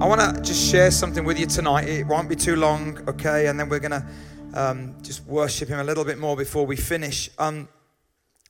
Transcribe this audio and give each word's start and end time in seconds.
I 0.00 0.06
want 0.06 0.20
to 0.20 0.40
just 0.42 0.70
share 0.70 0.92
something 0.92 1.24
with 1.24 1.40
you 1.40 1.46
tonight. 1.46 1.88
It 1.88 2.06
won't 2.06 2.28
be 2.28 2.36
too 2.36 2.54
long, 2.54 3.00
okay? 3.08 3.48
And 3.48 3.58
then 3.58 3.68
we're 3.68 3.80
going 3.80 3.90
to 3.90 4.06
um, 4.54 4.94
just 5.02 5.26
worship 5.26 5.68
Him 5.68 5.80
a 5.80 5.82
little 5.82 6.04
bit 6.04 6.18
more 6.18 6.36
before 6.36 6.64
we 6.64 6.76
finish. 6.76 7.28
Um, 7.36 7.68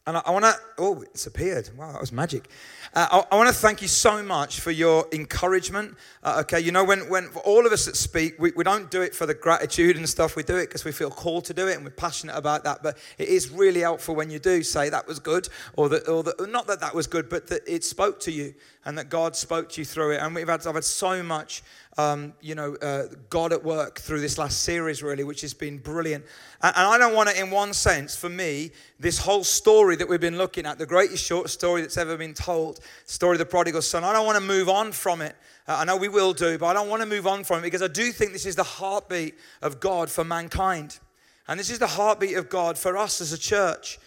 and 0.06 0.19
I, 0.19 0.22
I 0.26 0.30
want 0.30 0.45
to, 0.45 0.54
oh, 0.76 1.00
it's 1.00 1.26
appeared. 1.26 1.71
Wow, 1.74 1.92
that 1.92 2.00
was 2.03 2.12
magic. 2.12 2.50
Uh, 2.95 3.06
I, 3.11 3.34
I 3.34 3.37
want 3.37 3.48
to 3.48 3.54
thank 3.54 3.80
you 3.80 3.88
so 3.88 4.22
much 4.22 4.61
for 4.61 4.71
your 4.71 5.06
encouragement. 5.11 5.96
Uh, 6.22 6.38
okay, 6.40 6.61
you 6.61 6.71
know, 6.71 6.84
when, 6.84 7.08
when 7.08 7.29
all 7.44 7.67
of 7.67 7.72
us 7.72 7.87
that 7.87 7.96
speak, 7.96 8.35
we, 8.38 8.53
we 8.53 8.62
don't 8.62 8.90
do 8.90 9.01
it 9.01 9.15
for 9.15 9.24
the 9.24 9.35
gratitude 9.35 9.96
and 9.96 10.06
stuff. 10.06 10.37
We 10.37 10.42
do 10.42 10.56
it 10.56 10.67
because 10.67 10.85
we 10.85 10.92
feel 10.92 11.10
called 11.10 11.46
to 11.46 11.54
do 11.54 11.67
it 11.67 11.76
and 11.76 11.85
we're 11.85 11.92
passionate 11.92 12.37
about 12.37 12.65
that. 12.65 12.83
But 12.83 12.99
it 13.17 13.28
is 13.28 13.51
really 13.51 13.80
helpful 13.80 14.15
when 14.15 14.30
you 14.30 14.38
do 14.38 14.62
say 14.62 14.90
that 14.90 15.06
was 15.06 15.19
good, 15.19 15.49
or 15.76 15.88
that, 15.88 16.09
or 16.09 16.23
that 16.24 16.51
not 16.51 16.66
that 16.66 16.80
that 16.80 16.95
was 16.95 17.06
good, 17.06 17.30
but 17.30 17.46
that 17.48 17.62
it 17.66 17.84
spoke 17.84 18.20
to 18.20 18.33
you 18.33 18.55
and 18.88 18.96
that 18.96 19.10
God 19.10 19.36
spoke 19.36 19.68
to 19.73 19.82
you 19.82 19.84
through 19.84 20.12
it. 20.12 20.23
And 20.23 20.34
we've 20.34 20.48
had, 20.48 20.66
I've 20.66 20.74
had 20.74 20.82
so 20.82 21.23
much 21.23 21.62
um, 21.98 22.33
you 22.41 22.55
know, 22.55 22.74
uh, 22.77 23.09
God 23.29 23.52
at 23.52 23.62
work 23.62 23.98
through 23.98 24.20
this 24.20 24.38
last 24.38 24.62
series, 24.62 25.02
really, 25.02 25.24
which 25.24 25.42
has 25.42 25.52
been 25.52 25.77
brilliant. 25.77 26.24
And, 26.62 26.74
and 26.74 26.87
I 26.87 26.96
don't 26.96 27.15
want 27.15 27.29
to, 27.29 27.38
in 27.38 27.51
one 27.51 27.74
sense, 27.74 28.16
for 28.16 28.30
me, 28.30 28.70
this 28.98 29.19
whole 29.19 29.45
story 29.45 29.95
that 29.96 30.09
we've 30.09 30.23
been 30.23 30.38
looking 30.38 30.65
at, 30.65 30.79
the 30.79 30.87
greatest 30.87 31.23
short 31.23 31.51
story 31.51 31.82
that's 31.82 31.98
ever 31.98 32.16
been 32.16 32.32
told, 32.32 32.80
story 33.05 33.34
of 33.34 33.41
the 33.41 33.45
prodigal 33.45 33.82
son, 33.82 34.05
I 34.05 34.15
don't 34.15 34.24
want 34.24 34.38
to 34.38 34.45
move 34.45 34.70
on 34.70 34.93
from 34.93 35.20
it. 35.20 35.37
Uh, 35.66 35.77
I 35.80 35.84
know 35.84 35.98
we 35.98 36.09
will 36.09 36.32
do, 36.32 36.57
but 36.57 36.66
I 36.66 36.73
don't 36.73 36.88
want 36.88 37.02
to 37.02 37.09
move 37.09 37.27
on 37.27 37.45
from 37.45 37.59
it 37.59 37.62
because 37.62 37.82
I 37.82 37.88
do 37.88 38.10
think 38.10 38.32
this 38.32 38.46
is 38.46 38.57
the 38.57 38.65
heartbeat 38.65 39.34
of 39.60 39.80
God 39.80 40.09
for 40.09 40.24
mankind. 40.24 40.98
And 41.46 41.60
this 41.60 41.68
is 41.68 41.79
the 41.79 41.88
heartbeat 41.88 42.38
of 42.38 42.48
God 42.48 42.79
for 42.79 42.96
us 42.96 43.20
as 43.20 43.34
a 43.34 43.38
church. 43.38 43.98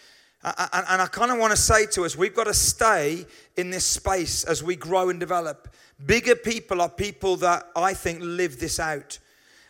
And 0.44 1.00
I 1.00 1.06
kind 1.06 1.30
of 1.30 1.38
want 1.38 1.52
to 1.52 1.56
say 1.56 1.86
to 1.86 2.04
us, 2.04 2.16
we've 2.16 2.34
got 2.34 2.44
to 2.44 2.54
stay 2.54 3.26
in 3.56 3.70
this 3.70 3.84
space 3.84 4.42
as 4.42 4.62
we 4.62 4.74
grow 4.74 5.08
and 5.08 5.20
develop. 5.20 5.72
Bigger 6.04 6.34
people 6.34 6.80
are 6.80 6.88
people 6.88 7.36
that 7.36 7.68
I 7.76 7.94
think 7.94 8.20
live 8.22 8.58
this 8.58 8.80
out. 8.80 9.20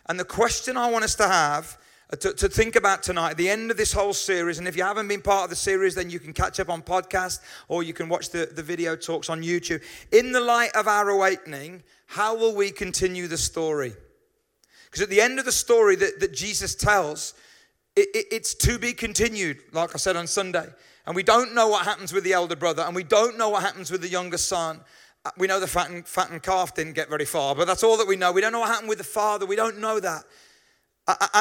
And 0.07 0.19
the 0.19 0.25
question 0.25 0.75
I 0.75 0.89
want 0.89 1.05
us 1.05 1.13
to 1.15 1.27
have, 1.27 1.77
uh, 2.11 2.15
to, 2.17 2.33
to 2.33 2.49
think 2.49 2.75
about 2.75 3.03
tonight, 3.03 3.31
at 3.31 3.37
the 3.37 3.49
end 3.49 3.69
of 3.69 3.77
this 3.77 3.93
whole 3.93 4.13
series, 4.13 4.57
and 4.57 4.67
if 4.67 4.75
you 4.75 4.83
haven't 4.83 5.07
been 5.07 5.21
part 5.21 5.43
of 5.43 5.49
the 5.51 5.55
series, 5.55 5.93
then 5.93 6.09
you 6.09 6.19
can 6.19 6.33
catch 6.33 6.59
up 6.59 6.69
on 6.69 6.81
podcast 6.81 7.39
or 7.67 7.83
you 7.83 7.93
can 7.93 8.09
watch 8.09 8.31
the, 8.31 8.49
the 8.51 8.63
video 8.63 8.95
talks 8.95 9.29
on 9.29 9.43
YouTube. 9.43 9.81
In 10.11 10.31
the 10.31 10.41
light 10.41 10.75
of 10.75 10.87
our 10.87 11.09
awakening, 11.09 11.83
how 12.07 12.35
will 12.35 12.55
we 12.55 12.71
continue 12.71 13.27
the 13.27 13.37
story? 13.37 13.93
Because 14.85 15.01
at 15.01 15.09
the 15.09 15.21
end 15.21 15.37
of 15.37 15.45
the 15.45 15.51
story 15.51 15.95
that, 15.97 16.19
that 16.19 16.33
Jesus 16.33 16.75
tells, 16.75 17.35
it, 17.95 18.09
it, 18.13 18.25
it's 18.31 18.53
to 18.55 18.79
be 18.79 18.93
continued, 18.93 19.59
like 19.71 19.93
I 19.93 19.97
said 19.97 20.15
on 20.15 20.27
Sunday. 20.27 20.67
And 21.05 21.15
we 21.15 21.23
don't 21.23 21.53
know 21.53 21.67
what 21.67 21.85
happens 21.85 22.13
with 22.13 22.23
the 22.23 22.33
elder 22.33 22.55
brother, 22.55 22.83
and 22.83 22.95
we 22.95 23.03
don't 23.03 23.37
know 23.37 23.49
what 23.49 23.63
happens 23.63 23.91
with 23.91 24.01
the 24.01 24.07
younger 24.07 24.37
son. 24.37 24.79
Uh, 25.25 25.31
we 25.37 25.47
know 25.47 25.59
the 25.59 25.67
fattened, 25.67 26.07
fattened 26.07 26.43
calf 26.43 26.73
didn't 26.73 26.93
get 26.93 27.09
very 27.09 27.25
far, 27.25 27.55
but 27.55 27.65
that's 27.65 27.83
all 27.83 27.97
that 27.97 28.07
we 28.07 28.15
know. 28.15 28.31
We 28.31 28.41
don't 28.41 28.51
know 28.51 28.61
what 28.61 28.69
happened 28.69 28.89
with 28.89 28.99
the 28.99 29.03
father. 29.03 29.45
We 29.45 29.55
don't 29.55 29.79
know 29.79 29.99
that. 29.99 30.23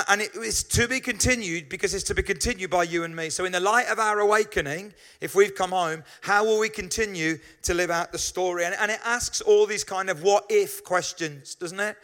And 0.09 0.21
it's 0.21 0.65
to 0.65 0.89
be 0.89 0.99
continued 0.99 1.69
because 1.69 1.95
it's 1.95 2.03
to 2.05 2.17
be 2.17 2.23
continued 2.25 2.71
by 2.71 2.83
you 2.83 3.05
and 3.05 3.15
me. 3.15 3.31
So, 3.31 3.45
in 3.45 3.53
the 3.53 3.61
light 3.61 3.87
of 3.87 4.01
our 4.01 4.19
awakening, 4.19 4.93
if 5.21 5.37
we've 5.37 5.55
come 5.55 5.71
home, 5.71 6.03
how 6.21 6.45
will 6.45 6.59
we 6.59 6.69
continue 6.69 7.39
to 7.63 7.73
live 7.73 7.89
out 7.89 8.11
the 8.11 8.19
story? 8.19 8.65
And, 8.65 8.75
it 8.91 8.99
asks 9.05 9.41
all 9.41 9.67
these 9.67 9.85
kind 9.85 10.11
of 10.11 10.25
what 10.25 10.47
if 10.51 10.83
questions, 10.83 11.55
doesn't 11.55 11.79
it? 11.79 11.97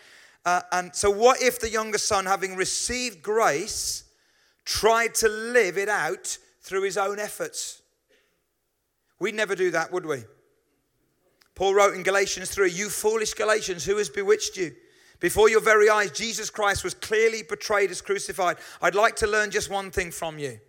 Uh, 0.45 0.61
and 0.71 0.95
so, 0.95 1.11
what 1.11 1.43
if 1.43 1.59
the 1.59 1.69
younger 1.69 1.99
son, 1.99 2.27
having 2.27 2.55
received 2.55 3.23
grace, 3.23 4.05
tried 4.69 5.15
to 5.15 5.29
live 5.29 5.79
it 5.79 5.89
out 5.89 6.37
through 6.61 6.83
his 6.83 6.99
own 6.99 7.19
efforts? 7.19 7.81
We'd 9.19 9.35
never 9.35 9.57
do 9.57 9.71
that, 9.71 9.91
would 9.91 10.05
we? 10.05 10.25
Paul 11.55 11.75
wrote 11.75 11.95
in 11.95 12.03
Galatians 12.03 12.51
3 12.51 12.71
You 12.71 12.91
foolish 12.91 13.33
Galatians, 13.33 13.87
who 13.87 13.97
has 13.97 14.11
bewitched 14.11 14.59
you? 14.59 14.73
Before 15.21 15.49
your 15.49 15.63
very 15.63 15.89
eyes, 15.89 16.13
Jesus 16.13 16.51
Christ 16.51 16.85
was 16.85 16.93
clearly 16.93 17.43
portrayed 17.43 17.91
as 17.91 18.03
crucified. 18.03 18.59
I'd 18.83 18.95
like 18.95 19.17
to 19.17 19.27
learn 19.27 19.51
just 19.51 19.71
one 19.71 19.91
thing 19.91 20.11
from 20.11 20.39
you. 20.39 20.61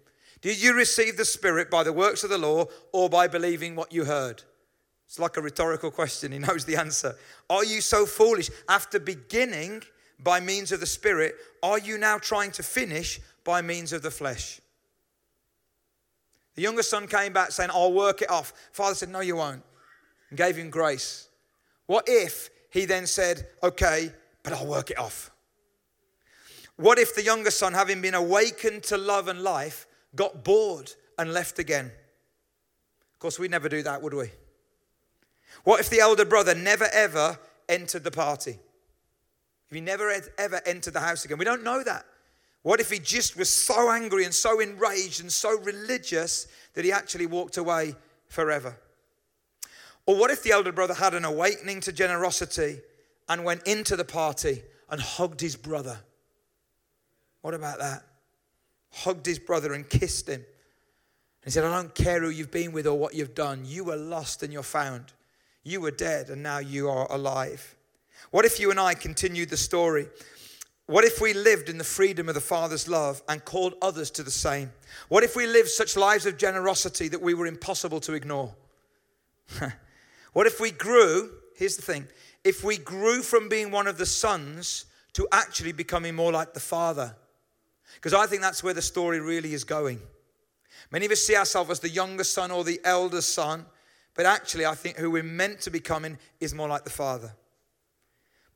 Did 0.41 0.63
you 0.63 0.73
receive 0.73 1.17
the 1.17 1.25
Spirit 1.25 1.69
by 1.69 1.83
the 1.83 1.93
works 1.93 2.23
of 2.23 2.29
the 2.29 2.37
law 2.37 2.65
or 2.93 3.09
by 3.09 3.27
believing 3.27 3.75
what 3.75 3.91
you 3.91 4.05
heard? 4.05 4.41
It's 5.05 5.19
like 5.19 5.35
a 5.35 5.41
rhetorical 5.41 5.91
question. 5.91 6.31
He 6.31 6.39
knows 6.39 6.63
the 6.63 6.77
answer. 6.77 7.15
Are 7.49 7.65
you 7.65 7.81
so 7.81 8.05
foolish? 8.05 8.49
After 8.69 8.97
beginning 8.97 9.83
by 10.19 10.39
means 10.39 10.71
of 10.71 10.79
the 10.79 10.85
Spirit, 10.85 11.35
are 11.61 11.79
you 11.79 11.97
now 11.97 12.17
trying 12.17 12.51
to 12.51 12.63
finish 12.63 13.19
by 13.43 13.61
means 13.61 13.93
of 13.93 14.01
the 14.01 14.11
flesh? 14.11 14.59
The 16.55 16.61
younger 16.61 16.83
son 16.83 17.07
came 17.07 17.33
back 17.33 17.51
saying, 17.51 17.69
I'll 17.73 17.93
work 17.93 18.21
it 18.21 18.29
off. 18.29 18.53
Father 18.73 18.95
said, 18.95 19.09
No, 19.09 19.21
you 19.21 19.37
won't 19.37 19.63
and 20.29 20.37
gave 20.37 20.55
him 20.55 20.69
grace. 20.69 21.29
What 21.85 22.05
if 22.07 22.49
he 22.69 22.85
then 22.85 23.07
said, 23.07 23.47
Okay, 23.63 24.11
but 24.43 24.53
I'll 24.53 24.67
work 24.67 24.91
it 24.91 24.97
off? 24.97 25.31
What 26.75 26.97
if 26.97 27.13
the 27.13 27.23
younger 27.23 27.51
son, 27.51 27.73
having 27.73 28.01
been 28.01 28.13
awakened 28.13 28.83
to 28.83 28.97
love 28.97 29.27
and 29.27 29.41
life, 29.41 29.85
got 30.15 30.43
bored 30.43 30.91
and 31.17 31.33
left 31.33 31.59
again? 31.59 31.87
Of 33.13 33.19
course, 33.19 33.37
we'd 33.37 33.51
never 33.51 33.67
do 33.67 33.83
that, 33.83 34.01
would 34.01 34.13
we? 34.13 34.31
What 35.65 35.81
if 35.81 35.89
the 35.89 35.99
elder 35.99 36.23
brother 36.23 36.55
never 36.55 36.87
ever 36.93 37.37
entered 37.67 38.05
the 38.05 38.11
party? 38.11 38.59
If 39.69 39.75
he 39.75 39.81
never 39.81 40.09
ever 40.37 40.61
entered 40.65 40.93
the 40.93 41.01
house 41.01 41.25
again? 41.25 41.37
We 41.37 41.45
don't 41.45 41.63
know 41.63 41.83
that. 41.83 42.05
What 42.61 42.79
if 42.79 42.91
he 42.91 42.99
just 42.99 43.37
was 43.37 43.51
so 43.51 43.89
angry 43.89 44.25
and 44.25 44.33
so 44.33 44.59
enraged 44.59 45.21
and 45.21 45.31
so 45.31 45.57
religious 45.59 46.47
that 46.73 46.83
he 46.83 46.91
actually 46.91 47.25
walked 47.25 47.57
away 47.57 47.95
forever? 48.27 48.77
Or 50.05 50.15
what 50.17 50.31
if 50.31 50.43
the 50.43 50.51
elder 50.51 50.71
brother 50.71 50.93
had 50.93 51.13
an 51.13 51.23
awakening 51.23 51.81
to 51.81 51.93
generosity 51.93 52.79
and 53.27 53.45
went 53.45 53.63
into 53.67 53.95
the 53.95 54.03
party 54.03 54.63
and 54.89 54.99
hugged 54.99 55.39
his 55.39 55.55
brother? 55.55 55.99
What 57.41 57.53
about 57.53 57.79
that? 57.79 58.03
Hugged 58.91 59.25
his 59.25 59.39
brother 59.39 59.73
and 59.73 59.87
kissed 59.87 60.27
him. 60.27 60.41
And 60.41 61.45
he 61.45 61.51
said, 61.51 61.63
I 61.63 61.73
don't 61.73 61.95
care 61.95 62.19
who 62.19 62.29
you've 62.29 62.51
been 62.51 62.71
with 62.73 62.87
or 62.87 62.97
what 62.97 63.13
you've 63.13 63.35
done. 63.35 63.63
You 63.65 63.85
were 63.85 63.95
lost 63.95 64.43
and 64.43 64.51
you're 64.51 64.63
found. 64.63 65.13
You 65.63 65.79
were 65.79 65.91
dead 65.91 66.29
and 66.29 66.43
now 66.43 66.57
you 66.57 66.89
are 66.89 67.09
alive. 67.09 67.75
What 68.31 68.45
if 68.45 68.59
you 68.59 68.71
and 68.71 68.79
I 68.79 68.95
continued 68.95 69.49
the 69.49 69.57
story? 69.57 70.07
What 70.89 71.05
if 71.05 71.21
we 71.21 71.33
lived 71.33 71.69
in 71.69 71.77
the 71.77 71.83
freedom 71.83 72.29
of 72.29 72.33
the 72.33 72.41
Father's 72.41 72.87
love 72.87 73.21
and 73.29 73.45
called 73.45 73.75
others 73.79 74.09
to 74.09 74.23
the 74.23 74.31
same? 74.31 74.71
What 75.07 75.23
if 75.23 75.35
we 75.35 75.45
lived 75.45 75.69
such 75.69 75.95
lives 75.95 76.25
of 76.25 76.35
generosity 76.35 77.07
that 77.09 77.21
we 77.21 77.35
were 77.35 77.45
impossible 77.45 77.99
to 77.99 78.13
ignore? 78.13 78.55
What 80.33 80.47
if 80.47 80.59
we 80.59 80.71
grew? 80.71 81.29
Here's 81.55 81.75
the 81.75 81.83
thing 81.83 82.07
if 82.43 82.63
we 82.63 82.79
grew 82.79 83.21
from 83.21 83.49
being 83.49 83.69
one 83.69 83.85
of 83.85 83.99
the 83.99 84.05
sons 84.07 84.85
to 85.13 85.27
actually 85.31 85.73
becoming 85.73 86.15
more 86.15 86.31
like 86.31 86.55
the 86.55 86.59
father. 86.59 87.15
Because 87.93 88.15
I 88.15 88.25
think 88.25 88.41
that's 88.41 88.63
where 88.63 88.73
the 88.73 88.81
story 88.81 89.19
really 89.19 89.53
is 89.53 89.63
going. 89.63 89.99
Many 90.89 91.05
of 91.05 91.11
us 91.11 91.21
see 91.21 91.35
ourselves 91.35 91.69
as 91.69 91.81
the 91.81 91.89
younger 91.89 92.23
son 92.23 92.49
or 92.49 92.63
the 92.63 92.79
elder 92.83 93.21
son, 93.21 93.67
but 94.15 94.25
actually, 94.25 94.65
I 94.65 94.73
think 94.73 94.97
who 94.97 95.11
we're 95.11 95.21
meant 95.21 95.61
to 95.61 95.69
becoming 95.69 96.17
is 96.39 96.55
more 96.55 96.67
like 96.67 96.83
the 96.83 96.89
father. 96.89 97.33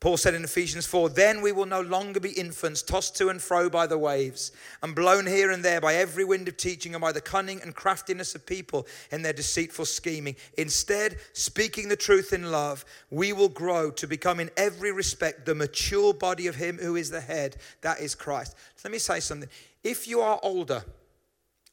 Paul 0.04 0.18
said 0.18 0.34
in 0.34 0.44
Ephesians 0.44 0.84
4 0.84 1.08
Then 1.08 1.40
we 1.40 1.50
will 1.50 1.64
no 1.64 1.80
longer 1.80 2.20
be 2.20 2.32
infants, 2.32 2.82
tossed 2.82 3.16
to 3.16 3.30
and 3.30 3.40
fro 3.40 3.70
by 3.70 3.86
the 3.86 3.96
waves, 3.96 4.52
and 4.82 4.94
blown 4.94 5.26
here 5.26 5.50
and 5.50 5.64
there 5.64 5.80
by 5.80 5.94
every 5.94 6.26
wind 6.26 6.46
of 6.46 6.58
teaching 6.58 6.94
and 6.94 7.00
by 7.00 7.10
the 7.10 7.22
cunning 7.22 7.62
and 7.62 7.74
craftiness 7.74 8.34
of 8.34 8.44
people 8.44 8.86
in 9.10 9.22
their 9.22 9.32
deceitful 9.32 9.86
scheming. 9.86 10.36
Instead, 10.58 11.16
speaking 11.32 11.88
the 11.88 11.96
truth 11.96 12.34
in 12.34 12.50
love, 12.50 12.84
we 13.08 13.32
will 13.32 13.48
grow 13.48 13.90
to 13.92 14.06
become 14.06 14.40
in 14.40 14.50
every 14.58 14.92
respect 14.92 15.46
the 15.46 15.54
mature 15.54 16.12
body 16.12 16.48
of 16.48 16.56
Him 16.56 16.76
who 16.76 16.96
is 16.96 17.08
the 17.08 17.22
head, 17.22 17.56
that 17.80 17.98
is 17.98 18.14
Christ. 18.14 18.54
Let 18.84 18.92
me 18.92 18.98
say 18.98 19.20
something. 19.20 19.48
If 19.82 20.06
you 20.06 20.20
are 20.20 20.38
older, 20.42 20.84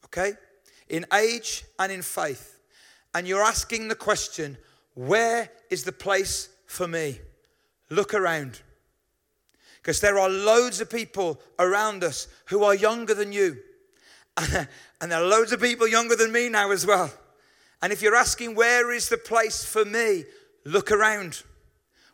okay, 0.06 0.32
in 0.88 1.04
age 1.12 1.66
and 1.78 1.92
in 1.92 2.00
faith, 2.00 2.58
and 3.14 3.28
you're 3.28 3.44
asking 3.44 3.88
the 3.88 3.94
question, 3.94 4.56
Where 4.94 5.50
is 5.68 5.84
the 5.84 5.92
place 5.92 6.48
for 6.64 6.88
me? 6.88 7.18
Look 7.92 8.14
around. 8.14 8.62
Because 9.76 10.00
there 10.00 10.18
are 10.18 10.30
loads 10.30 10.80
of 10.80 10.88
people 10.88 11.38
around 11.58 12.02
us 12.02 12.26
who 12.46 12.64
are 12.64 12.74
younger 12.74 13.12
than 13.12 13.32
you. 13.32 13.58
and 14.36 15.12
there 15.12 15.22
are 15.22 15.26
loads 15.26 15.52
of 15.52 15.60
people 15.60 15.86
younger 15.86 16.16
than 16.16 16.32
me 16.32 16.48
now 16.48 16.70
as 16.70 16.86
well. 16.86 17.12
And 17.82 17.92
if 17.92 18.00
you're 18.00 18.16
asking, 18.16 18.54
where 18.54 18.90
is 18.92 19.10
the 19.10 19.18
place 19.18 19.62
for 19.62 19.84
me? 19.84 20.24
Look 20.64 20.90
around. 20.90 21.42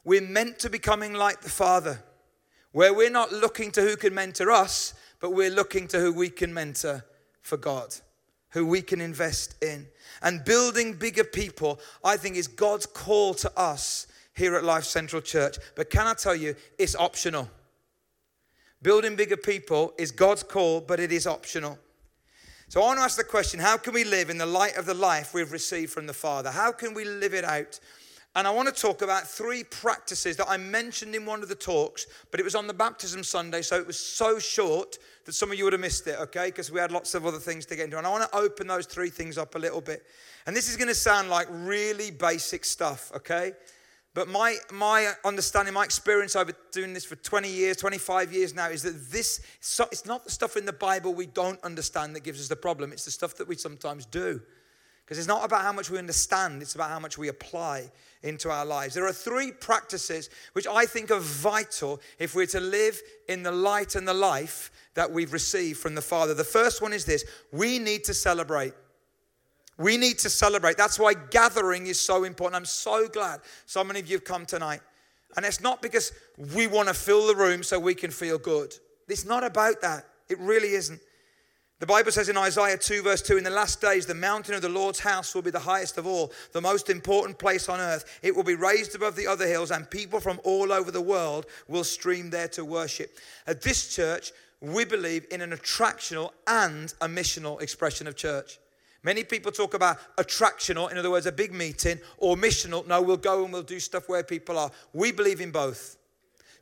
We're 0.02 0.20
meant 0.20 0.58
to 0.60 0.70
be 0.70 0.80
coming 0.80 1.12
like 1.12 1.42
the 1.42 1.48
Father, 1.50 2.02
where 2.72 2.92
we're 2.92 3.08
not 3.08 3.30
looking 3.30 3.70
to 3.72 3.80
who 3.80 3.94
can 3.94 4.12
mentor 4.12 4.50
us, 4.50 4.94
but 5.20 5.30
we're 5.30 5.48
looking 5.48 5.86
to 5.88 6.00
who 6.00 6.12
we 6.12 6.28
can 6.28 6.52
mentor 6.52 7.04
for 7.42 7.56
God, 7.56 7.94
who 8.50 8.66
we 8.66 8.82
can 8.82 9.00
invest 9.00 9.62
in. 9.62 9.86
And 10.22 10.44
building 10.44 10.94
bigger 10.94 11.22
people, 11.22 11.78
I 12.02 12.16
think, 12.16 12.34
is 12.34 12.48
God's 12.48 12.86
call 12.86 13.34
to 13.34 13.52
us 13.56 14.07
here 14.38 14.54
at 14.54 14.64
Life 14.64 14.84
Central 14.84 15.20
Church. 15.20 15.58
But 15.74 15.90
can 15.90 16.06
I 16.06 16.14
tell 16.14 16.34
you, 16.34 16.54
it's 16.78 16.96
optional. 16.96 17.50
Building 18.80 19.16
bigger 19.16 19.36
people 19.36 19.92
is 19.98 20.10
God's 20.10 20.42
call, 20.42 20.80
but 20.80 21.00
it 21.00 21.12
is 21.12 21.26
optional. 21.26 21.78
So 22.68 22.80
I 22.80 22.86
want 22.86 22.98
to 22.98 23.02
ask 23.02 23.16
the 23.16 23.24
question 23.24 23.60
how 23.60 23.76
can 23.76 23.94
we 23.94 24.04
live 24.04 24.30
in 24.30 24.38
the 24.38 24.46
light 24.46 24.76
of 24.76 24.86
the 24.86 24.94
life 24.94 25.34
we've 25.34 25.52
received 25.52 25.92
from 25.92 26.06
the 26.06 26.12
Father? 26.12 26.50
How 26.50 26.70
can 26.70 26.94
we 26.94 27.04
live 27.04 27.34
it 27.34 27.44
out? 27.44 27.80
And 28.36 28.46
I 28.46 28.50
want 28.50 28.72
to 28.72 28.80
talk 28.80 29.02
about 29.02 29.26
three 29.26 29.64
practices 29.64 30.36
that 30.36 30.48
I 30.48 30.58
mentioned 30.58 31.14
in 31.14 31.26
one 31.26 31.42
of 31.42 31.48
the 31.48 31.54
talks, 31.54 32.06
but 32.30 32.38
it 32.38 32.44
was 32.44 32.54
on 32.54 32.66
the 32.66 32.74
baptism 32.74 33.24
Sunday, 33.24 33.62
so 33.62 33.76
it 33.76 33.86
was 33.86 33.98
so 33.98 34.38
short 34.38 34.98
that 35.24 35.32
some 35.32 35.50
of 35.50 35.58
you 35.58 35.64
would 35.64 35.72
have 35.72 35.80
missed 35.80 36.06
it, 36.06 36.18
okay? 36.20 36.46
Because 36.46 36.70
we 36.70 36.78
had 36.78 36.92
lots 36.92 37.14
of 37.14 37.26
other 37.26 37.38
things 37.38 37.66
to 37.66 37.74
get 37.74 37.86
into. 37.86 37.98
And 37.98 38.06
I 38.06 38.10
want 38.10 38.30
to 38.30 38.38
open 38.38 38.66
those 38.66 38.86
three 38.86 39.10
things 39.10 39.38
up 39.38 39.54
a 39.54 39.58
little 39.58 39.80
bit. 39.80 40.04
And 40.46 40.54
this 40.54 40.68
is 40.68 40.76
going 40.76 40.88
to 40.88 40.94
sound 40.94 41.30
like 41.30 41.48
really 41.50 42.10
basic 42.10 42.64
stuff, 42.64 43.10
okay? 43.16 43.54
But 44.18 44.26
my, 44.26 44.56
my 44.72 45.12
understanding, 45.24 45.74
my 45.74 45.84
experience 45.84 46.34
over 46.34 46.50
doing 46.72 46.92
this 46.92 47.04
for 47.04 47.14
20 47.14 47.48
years, 47.48 47.76
25 47.76 48.32
years 48.32 48.52
now, 48.52 48.68
is 48.68 48.82
that 48.82 49.12
this, 49.12 49.40
it's 49.60 50.06
not 50.06 50.24
the 50.24 50.30
stuff 50.32 50.56
in 50.56 50.66
the 50.66 50.72
Bible 50.72 51.14
we 51.14 51.26
don't 51.26 51.62
understand 51.62 52.16
that 52.16 52.24
gives 52.24 52.40
us 52.40 52.48
the 52.48 52.56
problem. 52.56 52.90
It's 52.90 53.04
the 53.04 53.12
stuff 53.12 53.36
that 53.36 53.46
we 53.46 53.54
sometimes 53.54 54.06
do. 54.06 54.42
Because 55.04 55.18
it's 55.18 55.28
not 55.28 55.44
about 55.44 55.62
how 55.62 55.70
much 55.70 55.88
we 55.88 55.98
understand, 55.98 56.62
it's 56.62 56.74
about 56.74 56.90
how 56.90 56.98
much 56.98 57.16
we 57.16 57.28
apply 57.28 57.92
into 58.24 58.50
our 58.50 58.66
lives. 58.66 58.92
There 58.92 59.06
are 59.06 59.12
three 59.12 59.52
practices 59.52 60.30
which 60.52 60.66
I 60.66 60.84
think 60.84 61.12
are 61.12 61.20
vital 61.20 62.00
if 62.18 62.34
we're 62.34 62.46
to 62.46 62.58
live 62.58 63.00
in 63.28 63.44
the 63.44 63.52
light 63.52 63.94
and 63.94 64.08
the 64.08 64.14
life 64.14 64.72
that 64.94 65.12
we've 65.12 65.32
received 65.32 65.78
from 65.78 65.94
the 65.94 66.02
Father. 66.02 66.34
The 66.34 66.42
first 66.42 66.82
one 66.82 66.92
is 66.92 67.04
this 67.04 67.24
we 67.52 67.78
need 67.78 68.02
to 68.02 68.14
celebrate. 68.14 68.72
We 69.78 69.96
need 69.96 70.18
to 70.20 70.30
celebrate. 70.30 70.76
That's 70.76 70.98
why 70.98 71.14
gathering 71.14 71.86
is 71.86 71.98
so 71.98 72.24
important. 72.24 72.56
I'm 72.56 72.66
so 72.66 73.08
glad 73.08 73.40
so 73.64 73.84
many 73.84 74.00
of 74.00 74.08
you 74.08 74.16
have 74.16 74.24
come 74.24 74.44
tonight. 74.44 74.80
And 75.36 75.46
it's 75.46 75.60
not 75.60 75.80
because 75.82 76.12
we 76.54 76.66
want 76.66 76.88
to 76.88 76.94
fill 76.94 77.26
the 77.26 77.36
room 77.36 77.62
so 77.62 77.78
we 77.78 77.94
can 77.94 78.10
feel 78.10 78.38
good. 78.38 78.74
It's 79.08 79.24
not 79.24 79.44
about 79.44 79.80
that. 79.82 80.04
It 80.28 80.38
really 80.40 80.72
isn't. 80.72 81.00
The 81.80 81.86
Bible 81.86 82.10
says 82.10 82.28
in 82.28 82.36
Isaiah 82.36 82.76
2, 82.76 83.02
verse 83.02 83.22
2, 83.22 83.36
in 83.36 83.44
the 83.44 83.50
last 83.50 83.80
days, 83.80 84.04
the 84.04 84.14
mountain 84.14 84.56
of 84.56 84.62
the 84.62 84.68
Lord's 84.68 84.98
house 84.98 85.32
will 85.32 85.42
be 85.42 85.52
the 85.52 85.60
highest 85.60 85.96
of 85.96 86.08
all, 86.08 86.32
the 86.52 86.60
most 86.60 86.90
important 86.90 87.38
place 87.38 87.68
on 87.68 87.78
earth. 87.78 88.18
It 88.20 88.34
will 88.34 88.42
be 88.42 88.56
raised 88.56 88.96
above 88.96 89.14
the 89.14 89.28
other 89.28 89.46
hills, 89.46 89.70
and 89.70 89.88
people 89.88 90.18
from 90.18 90.40
all 90.42 90.72
over 90.72 90.90
the 90.90 91.00
world 91.00 91.46
will 91.68 91.84
stream 91.84 92.30
there 92.30 92.48
to 92.48 92.64
worship. 92.64 93.16
At 93.46 93.62
this 93.62 93.94
church, 93.94 94.32
we 94.60 94.84
believe 94.84 95.26
in 95.30 95.40
an 95.40 95.52
attractional 95.52 96.32
and 96.48 96.92
a 97.00 97.06
missional 97.06 97.62
expression 97.62 98.08
of 98.08 98.16
church. 98.16 98.58
Many 99.02 99.22
people 99.24 99.52
talk 99.52 99.74
about 99.74 99.98
attractional, 100.16 100.90
in 100.90 100.98
other 100.98 101.10
words, 101.10 101.26
a 101.26 101.32
big 101.32 101.52
meeting, 101.52 102.00
or 102.16 102.36
missional. 102.36 102.86
No, 102.86 103.00
we'll 103.00 103.16
go 103.16 103.44
and 103.44 103.52
we'll 103.52 103.62
do 103.62 103.78
stuff 103.78 104.08
where 104.08 104.22
people 104.22 104.58
are. 104.58 104.70
We 104.92 105.12
believe 105.12 105.40
in 105.40 105.50
both. 105.50 105.96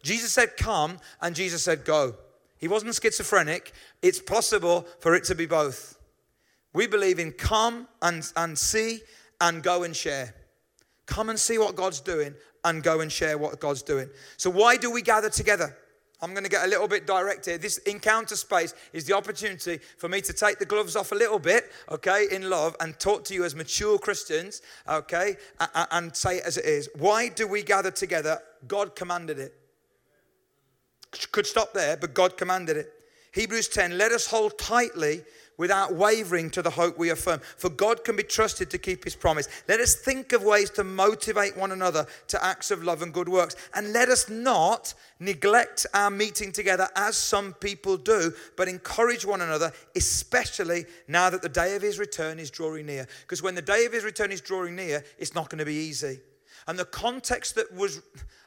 Jesus 0.02 0.32
said, 0.32 0.56
Come, 0.56 0.98
and 1.20 1.34
Jesus 1.34 1.62
said, 1.62 1.84
Go. 1.84 2.14
He 2.58 2.68
wasn't 2.68 2.94
schizophrenic. 2.94 3.72
It's 4.02 4.20
possible 4.20 4.86
for 5.00 5.14
it 5.14 5.24
to 5.24 5.34
be 5.34 5.46
both. 5.46 5.98
We 6.72 6.86
believe 6.86 7.18
in 7.18 7.32
come 7.32 7.88
and, 8.02 8.30
and 8.36 8.58
see 8.58 9.00
and 9.40 9.62
go 9.62 9.82
and 9.82 9.94
share. 9.94 10.34
Come 11.06 11.30
and 11.30 11.38
see 11.38 11.58
what 11.58 11.76
God's 11.76 12.00
doing 12.00 12.34
and 12.64 12.82
go 12.82 13.00
and 13.00 13.10
share 13.10 13.38
what 13.38 13.60
God's 13.60 13.82
doing. 13.82 14.08
So, 14.36 14.50
why 14.50 14.76
do 14.76 14.90
we 14.90 15.00
gather 15.02 15.30
together? 15.30 15.76
I'm 16.22 16.32
going 16.32 16.44
to 16.44 16.50
get 16.50 16.64
a 16.64 16.68
little 16.68 16.88
bit 16.88 17.06
direct 17.06 17.44
here. 17.44 17.58
This 17.58 17.78
encounter 17.78 18.36
space 18.36 18.74
is 18.92 19.04
the 19.04 19.14
opportunity 19.14 19.80
for 19.98 20.08
me 20.08 20.20
to 20.22 20.32
take 20.32 20.58
the 20.58 20.64
gloves 20.64 20.96
off 20.96 21.12
a 21.12 21.14
little 21.14 21.38
bit, 21.38 21.70
okay, 21.90 22.26
in 22.30 22.48
love, 22.48 22.74
and 22.80 22.98
talk 22.98 23.24
to 23.24 23.34
you 23.34 23.44
as 23.44 23.54
mature 23.54 23.98
Christians, 23.98 24.62
okay, 24.88 25.36
and 25.90 26.16
say 26.16 26.38
it 26.38 26.44
as 26.44 26.56
it 26.56 26.64
is. 26.64 26.88
Why 26.96 27.28
do 27.28 27.46
we 27.46 27.62
gather 27.62 27.90
together? 27.90 28.40
God 28.66 28.96
commanded 28.96 29.38
it 29.38 29.54
could 31.32 31.46
stop 31.46 31.72
there, 31.72 31.96
but 31.96 32.14
God 32.14 32.36
commanded 32.36 32.76
it. 32.76 32.92
Hebrews 33.32 33.68
10 33.68 33.98
let 33.98 34.12
us 34.12 34.26
hold 34.26 34.58
tightly 34.58 35.22
without 35.58 35.94
wavering 35.94 36.50
to 36.50 36.62
the 36.62 36.70
hope 36.70 36.98
we 36.98 37.10
affirm, 37.10 37.40
for 37.56 37.70
God 37.70 38.04
can 38.04 38.16
be 38.16 38.22
trusted 38.22 38.70
to 38.70 38.78
keep 38.78 39.04
his 39.04 39.16
promise. 39.16 39.48
Let 39.68 39.80
us 39.80 39.94
think 39.94 40.32
of 40.32 40.42
ways 40.42 40.70
to 40.70 40.84
motivate 40.84 41.56
one 41.56 41.72
another 41.72 42.06
to 42.28 42.44
acts 42.44 42.70
of 42.70 42.82
love 42.82 43.02
and 43.02 43.12
good 43.12 43.28
works. 43.28 43.56
And 43.74 43.92
let 43.92 44.08
us 44.08 44.28
not 44.28 44.94
neglect 45.18 45.86
our 45.94 46.10
meeting 46.10 46.52
together 46.52 46.88
as 46.94 47.16
some 47.16 47.54
people 47.54 47.96
do, 47.96 48.32
but 48.56 48.68
encourage 48.68 49.24
one 49.24 49.40
another, 49.40 49.72
especially 49.94 50.84
now 51.08 51.30
that 51.30 51.42
the 51.42 51.48
day 51.48 51.74
of 51.76 51.82
his 51.82 51.98
return 51.98 52.38
is 52.38 52.50
drawing 52.50 52.86
near. 52.86 53.06
Because 53.22 53.42
when 53.42 53.54
the 53.54 53.62
day 53.62 53.86
of 53.86 53.92
his 53.92 54.04
return 54.04 54.32
is 54.32 54.40
drawing 54.40 54.76
near, 54.76 55.02
it's 55.18 55.34
not 55.34 55.48
going 55.48 55.58
to 55.58 55.64
be 55.64 55.74
easy. 55.74 56.20
And 56.68 56.78
the 56.78 56.84
context 56.84 57.54
that 57.54 57.72
was, 57.72 57.98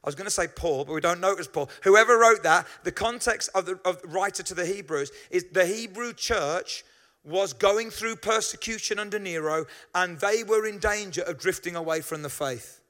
I 0.03 0.07
was 0.07 0.15
going 0.15 0.25
to 0.25 0.31
say 0.31 0.47
Paul, 0.47 0.83
but 0.83 0.93
we 0.93 1.01
don't 1.01 1.21
know 1.21 1.31
it 1.31 1.37
was 1.37 1.47
Paul. 1.47 1.69
Whoever 1.83 2.17
wrote 2.17 2.43
that, 2.43 2.67
the 2.83 2.91
context 2.91 3.49
of 3.55 3.65
the, 3.65 3.79
of 3.85 4.01
writer 4.03 4.43
to 4.43 4.53
the 4.53 4.65
Hebrews 4.65 5.11
is 5.31 5.45
the 5.51 5.65
Hebrew 5.65 6.13
church 6.13 6.83
was 7.23 7.53
going 7.53 7.89
through 7.89 8.15
persecution 8.17 8.99
under 8.99 9.19
Nero 9.19 9.65
and 9.93 10.19
they 10.19 10.43
were 10.43 10.65
in 10.65 10.79
danger 10.79 11.21
of 11.21 11.37
drifting 11.37 11.75
away 11.75 12.01
from 12.01 12.21
the 12.21 12.29
faith. 12.29 12.81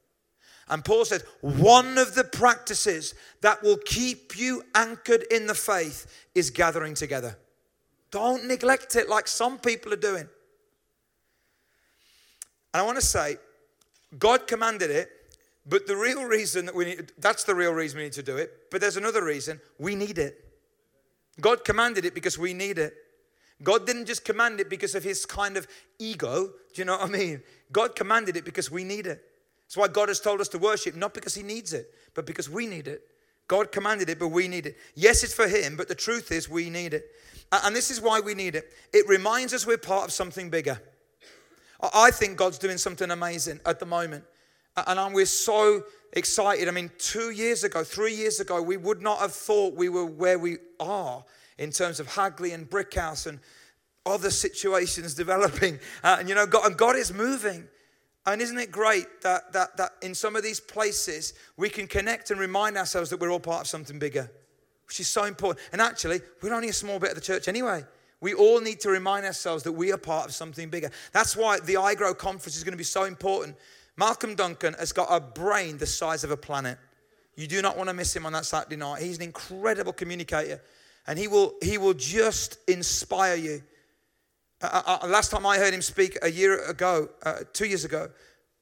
And 0.70 0.86
Paul 0.86 1.04
says, 1.06 1.24
one 1.42 1.98
of 1.98 2.14
the 2.14 2.24
practices 2.24 3.16
that 3.42 3.64
will 3.64 3.80
keep 3.86 4.38
you 4.38 4.64
anchored 4.76 5.24
in 5.32 5.48
the 5.48 5.56
faith 5.56 6.28
is 6.36 6.52
gathering 6.52 6.94
together. 6.94 7.38
Don't 8.12 8.46
neglect 8.46 8.96
it 8.96 9.10
like 9.10 9.28
some 9.28 9.58
people 9.58 9.92
are 9.92 9.98
doing. 9.98 10.28
And 12.74 12.82
I 12.82 12.84
want 12.84 13.00
to 13.00 13.06
say, 13.06 13.38
God 14.18 14.46
commanded 14.48 14.92
it, 14.92 15.10
but 15.66 15.88
the 15.88 15.96
real 15.96 16.24
reason 16.24 16.66
that 16.66 16.76
we 16.76 16.86
need, 16.86 17.12
that's 17.18 17.44
the 17.44 17.56
real 17.56 17.74
reason 17.74 17.98
we 17.98 18.04
need 18.06 18.14
to 18.14 18.24
do 18.24 18.38
it. 18.38 18.52
But 18.70 18.82
there's 18.82 18.98
another 18.98 19.24
reason 19.24 19.60
we 19.80 19.96
need 19.96 20.20
it. 20.20 20.46
God 21.42 21.66
commanded 21.66 22.06
it 22.06 22.14
because 22.14 22.38
we 22.38 22.54
need 22.54 22.78
it. 22.78 22.94
God 23.62 23.86
didn't 23.86 24.06
just 24.06 24.24
command 24.24 24.60
it 24.60 24.70
because 24.70 24.96
of 24.96 25.04
his 25.04 25.26
kind 25.26 25.58
of 25.58 25.68
ego. 25.98 26.48
Do 26.74 26.82
you 26.82 26.86
know 26.86 26.98
what 26.98 27.10
I 27.10 27.12
mean? 27.12 27.42
God 27.72 27.96
commanded 27.96 28.38
it 28.38 28.46
because 28.46 28.72
we 28.72 28.84
need 28.84 29.06
it. 29.06 29.24
That's 29.66 29.78
why 29.78 29.88
God 29.88 30.08
has 30.08 30.20
told 30.20 30.42
us 30.42 30.48
to 30.50 30.58
worship, 30.58 30.96
not 30.96 31.14
because 31.14 31.36
he 31.36 31.44
needs 31.44 31.74
it, 31.74 31.94
but 32.14 32.26
because 32.26 32.50
we 32.50 32.66
need 32.66 32.88
it. 32.88 33.04
God 33.48 33.72
commanded 33.72 34.10
it, 34.10 34.20
but 34.20 34.30
we 34.30 34.48
need 34.48 34.66
it. 34.66 34.78
Yes, 34.96 35.24
it's 35.24 35.34
for 35.34 35.48
him, 35.48 35.76
but 35.76 35.88
the 35.88 35.96
truth 35.96 36.32
is 36.32 36.48
we 36.48 36.70
need 36.70 36.94
it. 36.94 37.06
And 37.52 37.76
this 37.76 37.92
is 37.92 38.00
why 38.00 38.20
we 38.20 38.34
need 38.36 38.56
it. 38.56 38.72
It 38.94 39.08
reminds 39.08 39.54
us 39.54 39.66
we're 39.66 39.78
part 39.78 40.06
of 40.06 40.12
something 40.12 40.50
bigger. 40.50 40.80
I 41.94 42.12
think 42.12 42.38
God's 42.38 42.60
doing 42.60 42.78
something 42.78 43.10
amazing 43.10 43.60
at 43.66 43.80
the 43.80 43.86
moment. 43.86 44.24
And 44.78 45.14
we're 45.14 45.26
so 45.26 45.84
excited. 46.14 46.68
I 46.68 46.72
mean, 46.72 46.92
two 46.98 47.32
years 47.32 47.64
ago, 47.64 47.84
three 47.84 48.14
years 48.14 48.40
ago, 48.40 48.62
we 48.62 48.78
would 48.78 49.02
not 49.02 49.20
have 49.20 49.34
thought 49.34 49.74
we 49.74 49.90
were 49.90 50.06
where 50.06 50.38
we 50.38 50.58
are 50.80 51.24
in 51.60 51.70
terms 51.70 52.00
of 52.00 52.08
Hagley 52.08 52.54
and 52.54 52.68
Brickhouse 52.68 53.28
and 53.28 53.40
other 54.06 54.32
situations 54.32 55.14
developing. 55.24 55.78
Uh, 56.04 56.18
and 56.20 56.28
you 56.28 56.34
know, 56.34 56.48
God, 56.48 56.66
and 56.66 56.76
God 56.78 56.96
is 56.96 57.14
moving. 57.14 57.68
And 58.26 58.42
isn't 58.42 58.58
it 58.58 58.72
great 58.72 59.22
that, 59.22 59.54
that, 59.54 59.78
that 59.78 59.92
in 60.02 60.16
some 60.16 60.36
of 60.36 60.44
these 60.44 60.60
places 60.60 61.34
we 61.58 61.70
can 61.70 61.88
connect 61.88 62.32
and 62.32 62.40
remind 62.40 62.78
ourselves 62.78 63.10
that 63.12 63.20
we're 63.20 63.32
all 63.32 63.40
part 63.40 63.62
of 63.62 63.68
something 63.68 64.00
bigger, 64.00 64.30
which 64.88 65.00
is 65.00 65.08
so 65.08 65.26
important. 65.26 65.60
And 65.72 65.82
actually, 65.82 66.22
we're 66.42 66.54
only 66.54 66.70
a 66.70 66.74
small 66.74 67.00
bit 67.00 67.10
of 67.10 67.16
the 67.16 67.22
church 67.22 67.48
anyway. 67.48 67.84
We 68.22 68.34
all 68.34 68.60
need 68.60 68.82
to 68.82 68.90
remind 68.90 69.26
ourselves 69.26 69.64
that 69.64 69.72
we 69.72 69.92
are 69.94 69.98
part 69.98 70.28
of 70.28 70.34
something 70.34 70.70
bigger. 70.70 70.92
That's 71.14 71.38
why 71.38 71.60
the 71.60 71.76
iGrow 71.76 72.18
conference 72.18 72.58
is 72.58 72.64
going 72.64 72.74
to 72.74 72.78
be 72.78 72.84
so 72.84 73.06
important. 73.06 73.56
Malcolm 73.96 74.36
Duncan 74.36 74.74
has 74.74 74.92
got 74.92 75.08
a 75.10 75.20
brain 75.20 75.78
the 75.78 75.86
size 75.86 76.24
of 76.24 76.32
a 76.32 76.38
planet. 76.38 76.78
You 77.36 77.48
do 77.48 77.62
not 77.62 77.78
want 77.78 77.90
to 77.90 77.94
miss 77.94 78.14
him 78.14 78.26
on 78.26 78.34
that 78.34 78.46
Saturday 78.46 78.76
night. 78.76 79.02
He's 79.02 79.18
an 79.18 79.24
incredible 79.24 79.94
communicator, 79.94 80.62
and 81.08 81.18
he 81.18 81.28
will, 81.28 81.54
he 81.62 81.78
will 81.78 81.94
just 81.94 82.58
inspire 82.68 83.36
you. 83.36 83.64
Uh, 84.62 84.82
uh, 84.86 85.00
uh 85.04 85.08
last 85.08 85.32
time 85.32 85.46
I 85.46 85.58
heard 85.58 85.74
him 85.74 85.82
speak 85.82 86.18
a 86.22 86.30
year 86.30 86.64
ago, 86.66 87.10
uh, 87.24 87.40
two 87.54 87.66
years 87.66 87.86
ago, 87.86 88.10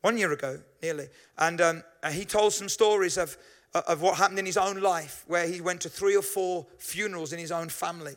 one 0.01 0.17
year 0.17 0.31
ago, 0.31 0.59
nearly, 0.81 1.07
and 1.37 1.59
um, 1.59 1.83
he 2.11 2.23
told 2.23 2.53
some 2.53 2.69
stories 2.69 3.17
of, 3.17 3.35
of 3.73 4.01
what 4.01 4.17
happened 4.17 4.39
in 4.39 4.45
his 4.45 4.57
own 4.57 4.79
life, 4.81 5.23
where 5.27 5.47
he 5.47 5.59
went 5.59 5.81
to 5.81 5.89
three 5.89 6.15
or 6.15 6.21
four 6.21 6.67
funerals 6.77 7.33
in 7.33 7.39
his 7.39 7.51
own 7.51 7.69
family 7.69 8.15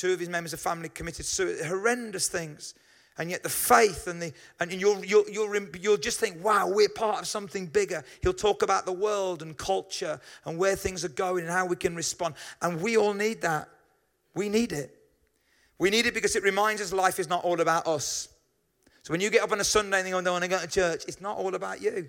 Two 0.00 0.14
of 0.14 0.20
his 0.20 0.30
members 0.30 0.54
of 0.54 0.60
family 0.60 0.88
committed 0.88 1.26
suicide, 1.26 1.66
horrendous 1.66 2.26
things. 2.26 2.72
And 3.18 3.30
yet 3.30 3.42
the 3.42 3.50
faith 3.50 4.06
and 4.06 4.22
the, 4.22 4.32
and 4.60 4.72
you'll, 4.72 5.04
you'll, 5.04 5.28
you'll, 5.28 5.66
you'll 5.78 5.96
just 5.96 6.20
think, 6.20 6.42
wow, 6.42 6.68
we're 6.68 6.88
part 6.88 7.20
of 7.20 7.26
something 7.26 7.66
bigger. 7.66 8.02
He'll 8.22 8.32
talk 8.32 8.62
about 8.62 8.86
the 8.86 8.92
world 8.92 9.42
and 9.42 9.56
culture 9.56 10.20
and 10.44 10.56
where 10.56 10.76
things 10.76 11.04
are 11.04 11.10
going 11.10 11.44
and 11.44 11.52
how 11.52 11.66
we 11.66 11.76
can 11.76 11.94
respond. 11.94 12.34
And 12.62 12.80
we 12.80 12.96
all 12.96 13.12
need 13.12 13.42
that. 13.42 13.68
We 14.34 14.48
need 14.48 14.72
it. 14.72 14.96
We 15.78 15.90
need 15.90 16.06
it 16.06 16.14
because 16.14 16.36
it 16.36 16.42
reminds 16.42 16.80
us 16.80 16.92
life 16.92 17.18
is 17.18 17.28
not 17.28 17.44
all 17.44 17.60
about 17.60 17.86
us. 17.86 18.28
So 19.02 19.12
when 19.12 19.20
you 19.20 19.30
get 19.30 19.42
up 19.42 19.52
on 19.52 19.60
a 19.60 19.64
Sunday 19.64 19.98
and 20.00 20.08
you 20.08 20.14
don't 20.14 20.26
want 20.26 20.44
to 20.44 20.50
go 20.50 20.60
to 20.60 20.66
church, 20.66 21.04
it's 21.08 21.20
not 21.20 21.36
all 21.36 21.54
about 21.54 21.82
you. 21.82 22.08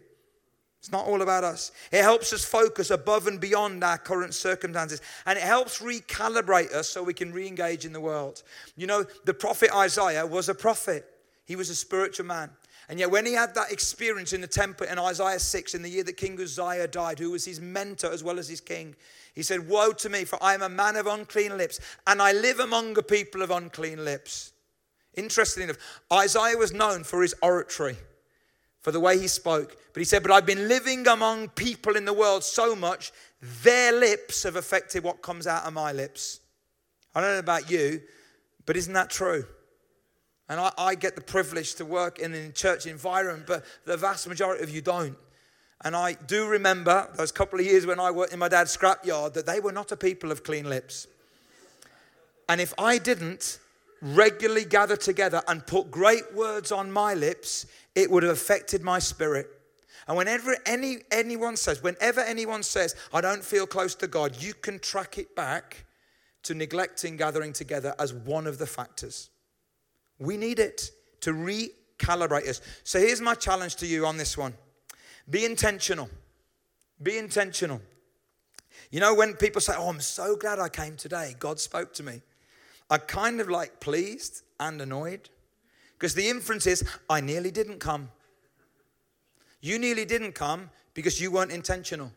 It's 0.82 0.92
not 0.92 1.06
all 1.06 1.22
about 1.22 1.44
us. 1.44 1.72
It 1.92 2.02
helps 2.02 2.34
us 2.34 2.44
focus 2.44 2.90
above 2.90 3.28
and 3.28 3.40
beyond 3.40 3.84
our 3.84 4.00
current 4.00 4.34
circumstances. 4.34 5.00
And 5.28 5.38
it 5.38 5.44
helps 5.44 5.80
recalibrate 5.80 6.74
us 6.74 6.90
so 6.90 7.04
we 7.04 7.14
can 7.14 7.32
re 7.32 7.48
engage 7.48 7.86
in 7.86 7.94
the 7.94 8.02
world. 8.02 8.42
You 8.76 8.88
know, 8.88 9.06
the 9.26 9.34
prophet 9.36 9.70
Isaiah 9.76 10.26
was 10.26 10.50
a 10.50 10.56
prophet, 10.56 11.06
he 11.46 11.56
was 11.56 11.70
a 11.70 11.76
spiritual 11.76 12.26
man. 12.26 12.50
And 12.90 13.00
yet, 13.00 13.12
when 13.12 13.28
he 13.28 13.34
had 13.34 13.54
that 13.54 13.72
experience 13.72 14.34
in 14.34 14.42
the 14.42 14.48
temple 14.48 14.88
in 14.88 14.98
Isaiah 14.98 15.40
6, 15.40 15.76
in 15.76 15.84
the 15.84 15.90
year 15.90 16.04
that 16.04 16.18
King 16.18 16.42
Uzziah 16.42 16.88
died, 16.88 17.20
who 17.20 17.30
was 17.30 17.46
his 17.46 17.62
mentor 17.62 18.12
as 18.12 18.24
well 18.24 18.40
as 18.40 18.50
his 18.50 18.60
king, 18.60 18.96
he 19.36 19.44
said, 19.44 19.70
Woe 19.70 19.92
to 19.92 20.10
me, 20.10 20.26
for 20.26 20.42
I 20.42 20.56
am 20.56 20.64
a 20.64 20.68
man 20.68 20.96
of 20.96 21.06
unclean 21.06 21.58
lips, 21.58 21.80
and 22.08 22.20
I 22.24 22.32
live 22.32 22.60
among 22.60 22.98
a 22.98 23.04
people 23.04 23.44
of 23.44 23.52
unclean 23.52 24.04
lips. 24.04 24.52
Interestingly 25.14 25.66
enough, 25.66 26.02
Isaiah 26.12 26.58
was 26.58 26.74
known 26.74 27.04
for 27.04 27.22
his 27.22 27.36
oratory. 27.44 27.98
For 28.82 28.92
the 28.92 29.00
way 29.00 29.18
he 29.20 29.28
spoke. 29.28 29.78
But 29.94 30.00
he 30.00 30.06
said, 30.06 30.24
But 30.24 30.32
I've 30.32 30.46
been 30.46 30.68
living 30.68 31.08
among 31.08 31.50
people 31.50 31.96
in 31.96 32.06
the 32.06 32.14
world 32.14 32.44
so 32.44 32.76
much, 32.76 33.12
their 33.64 33.92
lips 33.92 34.44
have 34.44 34.56
affected 34.56 35.04
what 35.04 35.22
comes 35.22 35.48
out 35.48 35.66
of 35.66 35.74
my 35.74 35.92
lips. 35.92 36.40
I 37.16 37.22
don't 37.22 37.32
know 37.32 37.40
about 37.40 37.70
you, 37.70 38.02
but 38.66 38.78
isn't 38.78 38.94
that 38.94 39.10
true? 39.10 39.46
And 40.50 40.60
I, 40.60 40.72
I 40.78 40.96
get 40.96 41.16
the 41.16 41.22
privilege 41.22 41.76
to 41.76 41.86
work 41.86 42.20
in 42.20 42.34
a 42.34 42.52
church 42.52 42.86
environment, 42.86 43.46
but 43.48 43.66
the 43.86 43.98
vast 43.98 44.28
majority 44.28 44.64
of 44.64 44.70
you 44.70 44.82
don't. 44.82 45.18
And 45.84 45.96
I 45.96 46.14
do 46.14 46.48
remember 46.48 47.10
those 47.16 47.32
couple 47.32 47.60
of 47.60 47.66
years 47.66 47.86
when 47.86 48.00
I 48.00 48.12
worked 48.12 48.34
in 48.34 48.40
my 48.40 48.50
dad's 48.50 48.76
scrapyard 48.76 49.34
that 49.34 49.46
they 49.46 49.60
were 49.60 49.72
not 49.72 49.92
a 49.92 49.98
people 49.98 50.32
of 50.32 50.44
clean 50.44 50.70
lips. 50.70 51.08
And 52.48 52.62
if 52.62 52.74
I 52.78 52.98
didn't 52.98 53.60
regularly 54.02 54.66
gather 54.66 54.98
together 54.98 55.42
and 55.48 55.66
put 55.66 55.90
great 55.90 56.34
words 56.36 56.72
on 56.72 56.92
my 56.92 57.14
lips, 57.14 57.66
it 57.96 58.10
would 58.10 58.24
have 58.24 58.32
affected 58.32 58.82
my 58.82 59.00
spirit. 59.00 59.48
And 60.08 60.18
whenever 60.18 60.56
any, 60.66 61.00
anyone 61.12 61.56
says, 61.58 61.84
whenever 61.84 62.22
anyone 62.22 62.64
says, 62.64 62.96
I 63.14 63.22
don't 63.22 63.44
feel 63.44 63.68
close 63.68 63.96
to 63.96 64.08
God, 64.08 64.42
you 64.42 64.54
can 64.54 64.80
track 64.80 65.18
it 65.18 65.36
back 65.36 65.86
to 66.44 66.54
neglecting 66.54 67.18
gathering 67.18 67.54
together 67.54 67.94
as 68.00 68.14
one 68.14 68.48
of 68.48 68.58
the 68.58 68.66
factors. 68.66 69.30
We 70.18 70.38
need 70.38 70.60
it 70.60 70.92
to 71.22 71.34
recalibrate 71.34 72.48
us. 72.48 72.62
So 72.84 73.00
here's 73.00 73.22
my 73.22 73.36
challenge 73.36 73.76
to 73.78 73.86
you 73.86 74.06
on 74.06 74.18
this 74.18 74.38
one 74.38 74.54
be 75.30 75.46
intentional. 75.46 76.10
Be 77.02 77.18
intentional. 77.18 77.82
You 78.92 79.00
know, 79.00 79.14
when 79.14 79.34
people 79.34 79.62
say, 79.62 79.74
Oh, 79.78 79.90
I'm 79.90 80.02
so 80.02 80.36
glad 80.36 80.60
I 80.60 80.70
came 80.70 80.96
today, 80.96 81.36
God 81.40 81.60
spoke 81.60 81.94
to 81.96 82.04
me, 82.04 82.22
I 82.90 82.98
kind 82.98 83.40
of 83.40 83.50
like 83.50 83.80
pleased 83.80 84.44
and 84.60 84.82
annoyed 84.82 85.30
because 86.02 86.16
the 86.16 86.28
inference 86.28 86.66
is, 86.66 86.84
I 87.08 87.22
nearly 87.22 87.52
didn't 87.52 87.78
come. 87.78 88.10
You 89.62 89.78
nearly 89.78 90.04
didn't 90.04 90.32
come 90.32 90.72
because 90.96 91.22
you 91.22 91.30
weren't 91.30 91.52
intentional. 91.52 92.12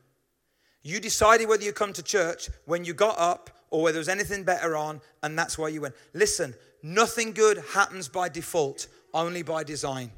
You 0.83 1.00
decided 1.00 1.50
whether 1.50 1.64
you 1.64 1.73
come 1.75 1.93
to 1.93 2.03
church 2.03 2.49
when 2.64 2.87
you 2.87 2.95
got 2.95 3.19
up 3.19 3.50
or 3.69 3.83
whether 3.83 3.93
there 3.93 4.00
was 4.00 4.09
anything 4.09 4.43
better 4.43 4.75
on, 4.75 5.03
and 5.23 5.38
that's 5.38 5.59
why 5.59 5.69
you 5.69 5.83
went. 5.83 5.95
Listen, 6.14 6.55
nothing 6.83 7.33
good 7.33 7.62
happens 7.75 8.09
by 8.09 8.31
default, 8.31 8.87
only 9.12 9.43
by 9.43 9.64
design. 9.64 10.11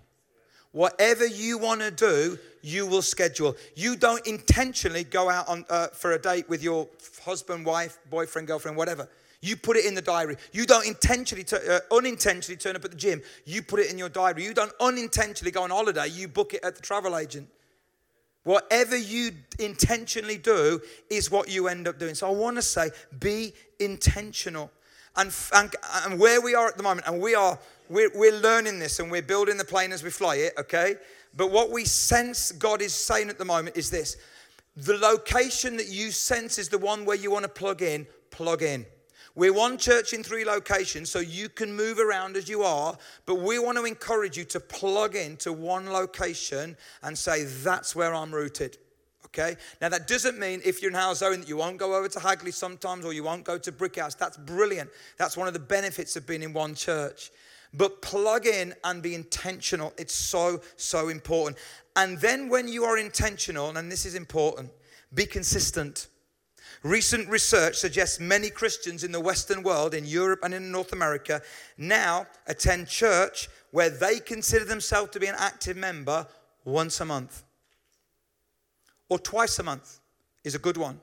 Whatever 0.70 1.26
you 1.26 1.58
want 1.58 1.80
to 1.80 1.90
do, 1.90 2.38
you 2.62 2.86
will 2.86 3.02
schedule. 3.02 3.56
You 3.74 3.96
don't 3.96 4.24
intentionally 4.28 5.02
go 5.02 5.28
out 5.28 5.48
on, 5.48 5.64
uh, 5.68 5.88
for 5.88 6.12
a 6.12 6.20
date 6.20 6.48
with 6.48 6.62
your 6.62 6.86
husband, 7.24 7.66
wife, 7.66 7.98
boyfriend, 8.10 8.46
girlfriend, 8.46 8.76
whatever. 8.76 9.08
You 9.46 9.56
put 9.56 9.76
it 9.76 9.84
in 9.84 9.94
the 9.94 10.02
diary. 10.02 10.36
You 10.52 10.66
don't 10.66 10.86
intentionally, 10.86 11.44
uh, 11.52 11.80
unintentionally 11.92 12.56
turn 12.56 12.76
up 12.76 12.84
at 12.84 12.90
the 12.90 12.96
gym. 12.96 13.22
You 13.44 13.62
put 13.62 13.80
it 13.80 13.90
in 13.90 13.98
your 13.98 14.08
diary. 14.08 14.44
You 14.44 14.54
don't 14.54 14.72
unintentionally 14.80 15.52
go 15.52 15.62
on 15.62 15.70
holiday. 15.70 16.08
You 16.08 16.28
book 16.28 16.54
it 16.54 16.64
at 16.64 16.74
the 16.74 16.82
travel 16.82 17.16
agent. 17.16 17.48
Whatever 18.42 18.96
you 18.96 19.32
intentionally 19.58 20.38
do 20.38 20.80
is 21.10 21.30
what 21.30 21.48
you 21.48 21.68
end 21.68 21.88
up 21.88 21.98
doing. 21.98 22.14
So 22.14 22.28
I 22.28 22.30
want 22.30 22.56
to 22.56 22.62
say, 22.62 22.90
be 23.18 23.54
intentional. 23.80 24.70
And, 25.16 25.34
and, 25.54 25.74
and 26.04 26.20
where 26.20 26.40
we 26.40 26.54
are 26.54 26.68
at 26.68 26.76
the 26.76 26.82
moment, 26.82 27.06
and 27.06 27.20
we 27.20 27.34
are 27.34 27.58
we're, 27.88 28.10
we're 28.14 28.38
learning 28.38 28.78
this 28.78 28.98
and 28.98 29.10
we're 29.10 29.22
building 29.22 29.56
the 29.56 29.64
plane 29.64 29.92
as 29.92 30.02
we 30.02 30.10
fly 30.10 30.36
it, 30.36 30.54
okay? 30.58 30.96
But 31.36 31.50
what 31.50 31.70
we 31.70 31.84
sense 31.84 32.52
God 32.52 32.82
is 32.82 32.94
saying 32.94 33.28
at 33.28 33.38
the 33.38 33.44
moment 33.44 33.76
is 33.76 33.90
this 33.90 34.16
the 34.76 34.98
location 34.98 35.76
that 35.78 35.88
you 35.88 36.10
sense 36.10 36.58
is 36.58 36.68
the 36.68 36.78
one 36.78 37.04
where 37.06 37.16
you 37.16 37.30
want 37.30 37.44
to 37.44 37.48
plug 37.48 37.80
in, 37.80 38.06
plug 38.30 38.62
in. 38.62 38.84
We're 39.36 39.52
one 39.52 39.76
church 39.76 40.14
in 40.14 40.22
three 40.22 40.46
locations, 40.46 41.10
so 41.10 41.18
you 41.18 41.50
can 41.50 41.76
move 41.76 41.98
around 41.98 42.36
as 42.36 42.48
you 42.48 42.62
are, 42.62 42.96
but 43.26 43.36
we 43.36 43.58
want 43.58 43.76
to 43.76 43.84
encourage 43.84 44.38
you 44.38 44.44
to 44.44 44.58
plug 44.58 45.14
into 45.14 45.52
one 45.52 45.92
location 45.92 46.74
and 47.02 47.16
say, 47.16 47.44
That's 47.44 47.94
where 47.94 48.14
I'm 48.14 48.34
rooted. 48.34 48.78
Okay? 49.26 49.56
Now, 49.82 49.90
that 49.90 50.06
doesn't 50.06 50.38
mean 50.38 50.62
if 50.64 50.80
you're 50.80 50.90
in 50.90 50.96
Halesowen 50.96 51.40
that 51.40 51.48
you 51.48 51.58
won't 51.58 51.76
go 51.76 51.94
over 51.94 52.08
to 52.08 52.18
Hagley 52.18 52.50
sometimes 52.50 53.04
or 53.04 53.12
you 53.12 53.22
won't 53.22 53.44
go 53.44 53.58
to 53.58 53.70
Brickhouse. 53.70 54.16
That's 54.16 54.38
brilliant. 54.38 54.88
That's 55.18 55.36
one 55.36 55.46
of 55.46 55.52
the 55.52 55.60
benefits 55.60 56.16
of 56.16 56.26
being 56.26 56.42
in 56.42 56.54
one 56.54 56.74
church. 56.74 57.30
But 57.74 58.00
plug 58.00 58.46
in 58.46 58.72
and 58.84 59.02
be 59.02 59.14
intentional. 59.14 59.92
It's 59.98 60.14
so, 60.14 60.62
so 60.76 61.08
important. 61.08 61.58
And 61.94 62.18
then 62.18 62.48
when 62.48 62.68
you 62.68 62.84
are 62.84 62.96
intentional, 62.96 63.76
and 63.76 63.92
this 63.92 64.06
is 64.06 64.14
important, 64.14 64.70
be 65.12 65.26
consistent. 65.26 66.08
Recent 66.86 67.28
research 67.28 67.76
suggests 67.76 68.20
many 68.20 68.48
Christians 68.48 69.02
in 69.02 69.10
the 69.10 69.18
Western 69.18 69.64
world, 69.64 69.92
in 69.92 70.04
Europe 70.04 70.40
and 70.44 70.54
in 70.54 70.70
North 70.70 70.92
America, 70.92 71.42
now 71.76 72.26
attend 72.46 72.86
church 72.86 73.48
where 73.72 73.90
they 73.90 74.20
consider 74.20 74.64
themselves 74.64 75.10
to 75.10 75.18
be 75.18 75.26
an 75.26 75.34
active 75.36 75.76
member 75.76 76.28
once 76.64 77.00
a 77.00 77.04
month 77.04 77.42
or 79.08 79.18
twice 79.18 79.58
a 79.58 79.64
month 79.64 79.98
is 80.44 80.54
a 80.54 80.60
good 80.60 80.76
one. 80.76 81.00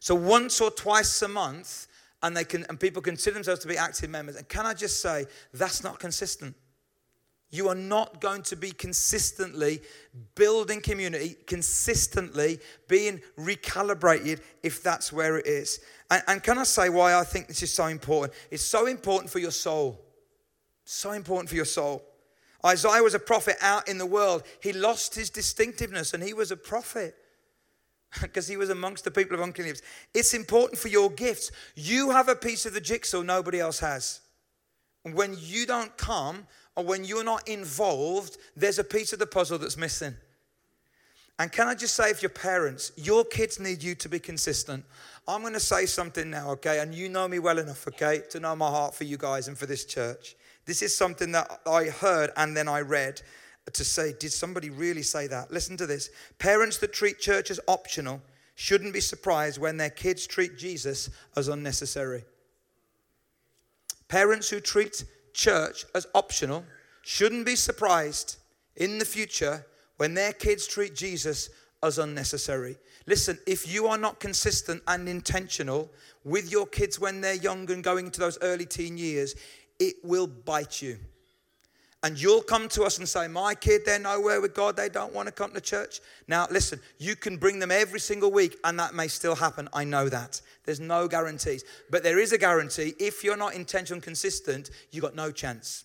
So 0.00 0.14
once 0.14 0.60
or 0.60 0.70
twice 0.70 1.22
a 1.22 1.28
month, 1.28 1.86
and 2.22 2.36
they 2.36 2.44
can 2.44 2.66
and 2.68 2.78
people 2.78 3.00
consider 3.00 3.34
themselves 3.34 3.62
to 3.62 3.68
be 3.68 3.78
active 3.78 4.10
members. 4.10 4.36
And 4.36 4.46
can 4.48 4.66
I 4.66 4.74
just 4.74 5.00
say 5.00 5.24
that's 5.54 5.82
not 5.82 5.98
consistent? 5.98 6.54
You 7.50 7.68
are 7.68 7.76
not 7.76 8.20
going 8.20 8.42
to 8.42 8.56
be 8.56 8.72
consistently 8.72 9.80
building 10.34 10.80
community, 10.80 11.36
consistently 11.46 12.58
being 12.88 13.20
recalibrated 13.38 14.40
if 14.62 14.82
that's 14.82 15.12
where 15.12 15.38
it 15.38 15.46
is. 15.46 15.80
And, 16.10 16.22
and, 16.26 16.42
can 16.42 16.58
I 16.58 16.64
say 16.64 16.88
why 16.88 17.14
I 17.14 17.24
think 17.24 17.46
this 17.46 17.62
is 17.62 17.72
so 17.72 17.86
important? 17.86 18.34
It's 18.50 18.64
so 18.64 18.86
important 18.86 19.30
for 19.30 19.38
your 19.38 19.52
soul. 19.52 20.04
So 20.84 21.12
important 21.12 21.48
for 21.48 21.56
your 21.56 21.64
soul. 21.64 22.02
Isaiah 22.64 23.02
was 23.02 23.14
a 23.14 23.20
prophet 23.20 23.56
out 23.60 23.88
in 23.88 23.98
the 23.98 24.06
world. 24.06 24.42
He 24.60 24.72
lost 24.72 25.14
his 25.14 25.30
distinctiveness 25.30 26.14
and 26.14 26.22
he 26.22 26.34
was 26.34 26.50
a 26.50 26.56
prophet 26.56 27.14
because 28.20 28.48
he 28.48 28.56
was 28.56 28.70
amongst 28.70 29.04
the 29.04 29.10
people 29.10 29.34
of 29.34 29.40
unclean 29.40 29.68
lips. 29.68 29.82
It's 30.14 30.34
important 30.34 30.78
for 30.78 30.88
your 30.88 31.10
gifts. 31.10 31.52
You 31.74 32.10
have 32.10 32.28
a 32.28 32.36
piece 32.36 32.66
of 32.66 32.74
the 32.74 32.80
jigsaw 32.80 33.22
nobody 33.22 33.60
else 33.60 33.78
has. 33.80 34.20
And 35.04 35.14
when 35.14 35.36
you 35.38 35.66
don't 35.66 35.96
come 35.96 36.46
or 36.76 36.84
when 36.84 37.04
you're 37.04 37.24
not 37.24 37.48
involved, 37.48 38.36
there's 38.54 38.78
a 38.78 38.84
piece 38.84 39.12
of 39.12 39.18
the 39.18 39.26
puzzle 39.26 39.58
that's 39.58 39.76
missing. 39.76 40.14
And 41.38 41.52
can 41.52 41.68
I 41.68 41.74
just 41.74 41.94
say, 41.94 42.10
if 42.10 42.22
you're 42.22 42.30
parents, 42.30 42.92
your 42.96 43.24
kids 43.24 43.60
need 43.60 43.82
you 43.82 43.94
to 43.96 44.08
be 44.08 44.18
consistent. 44.18 44.84
I'm 45.28 45.42
going 45.42 45.52
to 45.52 45.60
say 45.60 45.84
something 45.84 46.30
now, 46.30 46.50
okay? 46.52 46.80
And 46.80 46.94
you 46.94 47.08
know 47.08 47.28
me 47.28 47.38
well 47.38 47.58
enough, 47.58 47.86
okay, 47.88 48.22
to 48.30 48.40
know 48.40 48.56
my 48.56 48.70
heart 48.70 48.94
for 48.94 49.04
you 49.04 49.18
guys 49.18 49.48
and 49.48 49.58
for 49.58 49.66
this 49.66 49.84
church. 49.84 50.36
This 50.64 50.82
is 50.82 50.96
something 50.96 51.32
that 51.32 51.60
I 51.66 51.84
heard 51.84 52.30
and 52.36 52.56
then 52.56 52.68
I 52.68 52.80
read 52.80 53.20
to 53.72 53.84
say, 53.84 54.14
did 54.18 54.32
somebody 54.32 54.70
really 54.70 55.02
say 55.02 55.26
that? 55.26 55.50
Listen 55.50 55.76
to 55.78 55.86
this. 55.86 56.10
Parents 56.38 56.78
that 56.78 56.92
treat 56.92 57.18
church 57.18 57.50
as 57.50 57.60
optional 57.68 58.22
shouldn't 58.54 58.94
be 58.94 59.00
surprised 59.00 59.60
when 59.60 59.76
their 59.76 59.90
kids 59.90 60.26
treat 60.26 60.56
Jesus 60.56 61.10
as 61.36 61.48
unnecessary. 61.48 62.24
Parents 64.08 64.48
who 64.48 64.60
treat 64.60 65.04
church 65.36 65.84
as 65.94 66.06
optional 66.14 66.64
shouldn't 67.02 67.46
be 67.46 67.54
surprised 67.54 68.38
in 68.74 68.98
the 68.98 69.04
future 69.04 69.64
when 69.98 70.14
their 70.14 70.32
kids 70.32 70.66
treat 70.66 70.94
Jesus 70.96 71.50
as 71.82 71.98
unnecessary. 71.98 72.76
Listen, 73.06 73.38
if 73.46 73.72
you 73.72 73.86
are 73.86 73.98
not 73.98 74.18
consistent 74.18 74.82
and 74.88 75.08
intentional 75.08 75.90
with 76.24 76.50
your 76.50 76.66
kids 76.66 76.98
when 76.98 77.20
they're 77.20 77.34
young 77.34 77.70
and 77.70 77.84
going 77.84 78.06
into 78.06 78.18
those 78.18 78.38
early 78.42 78.66
teen 78.66 78.98
years, 78.98 79.36
it 79.78 79.94
will 80.02 80.26
bite 80.26 80.82
you. 80.82 80.98
And 82.06 82.22
you'll 82.22 82.42
come 82.42 82.68
to 82.68 82.84
us 82.84 82.98
and 82.98 83.08
say, 83.08 83.26
My 83.26 83.56
kid, 83.56 83.82
they're 83.84 83.98
nowhere 83.98 84.40
with 84.40 84.54
God. 84.54 84.76
They 84.76 84.88
don't 84.88 85.12
want 85.12 85.26
to 85.26 85.32
come 85.32 85.50
to 85.54 85.60
church. 85.60 85.98
Now, 86.28 86.46
listen, 86.52 86.78
you 86.98 87.16
can 87.16 87.36
bring 87.36 87.58
them 87.58 87.72
every 87.72 87.98
single 87.98 88.30
week, 88.30 88.56
and 88.62 88.78
that 88.78 88.94
may 88.94 89.08
still 89.08 89.34
happen. 89.34 89.68
I 89.72 89.82
know 89.82 90.08
that. 90.08 90.40
There's 90.64 90.78
no 90.78 91.08
guarantees. 91.08 91.64
But 91.90 92.04
there 92.04 92.20
is 92.20 92.30
a 92.30 92.38
guarantee. 92.38 92.94
If 93.00 93.24
you're 93.24 93.36
not 93.36 93.54
intentional 93.54 93.96
and 93.96 94.04
consistent, 94.04 94.70
you've 94.92 95.02
got 95.02 95.16
no 95.16 95.32
chance. 95.32 95.82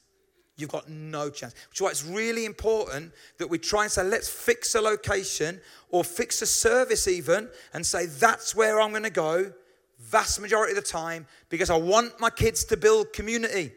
You've 0.58 0.70
got 0.70 0.88
no 0.88 1.32
chance. 1.32 1.56
Which 1.70 1.78
is 1.78 1.82
why 1.82 1.90
it's 1.90 2.06
really 2.06 2.46
important 2.46 3.14
that 3.40 3.50
we 3.50 3.58
try 3.58 3.86
and 3.86 3.92
say, 3.92 4.04
let's 4.04 4.30
fix 4.30 4.76
a 4.76 4.82
location 4.82 5.60
or 5.90 6.04
fix 6.04 6.44
a 6.44 6.46
service 6.46 7.08
even 7.08 7.50
and 7.74 7.84
say, 7.84 8.06
that's 8.06 8.54
where 8.54 8.80
I'm 8.80 8.92
going 8.92 9.02
to 9.02 9.10
go 9.10 9.54
vast 9.98 10.40
majority 10.40 10.78
of 10.78 10.84
the 10.84 10.88
time 10.88 11.26
because 11.50 11.72
I 11.72 11.78
want 11.78 12.20
my 12.20 12.30
kids 12.30 12.64
to 12.66 12.78
build 12.78 13.12
community. 13.12 13.72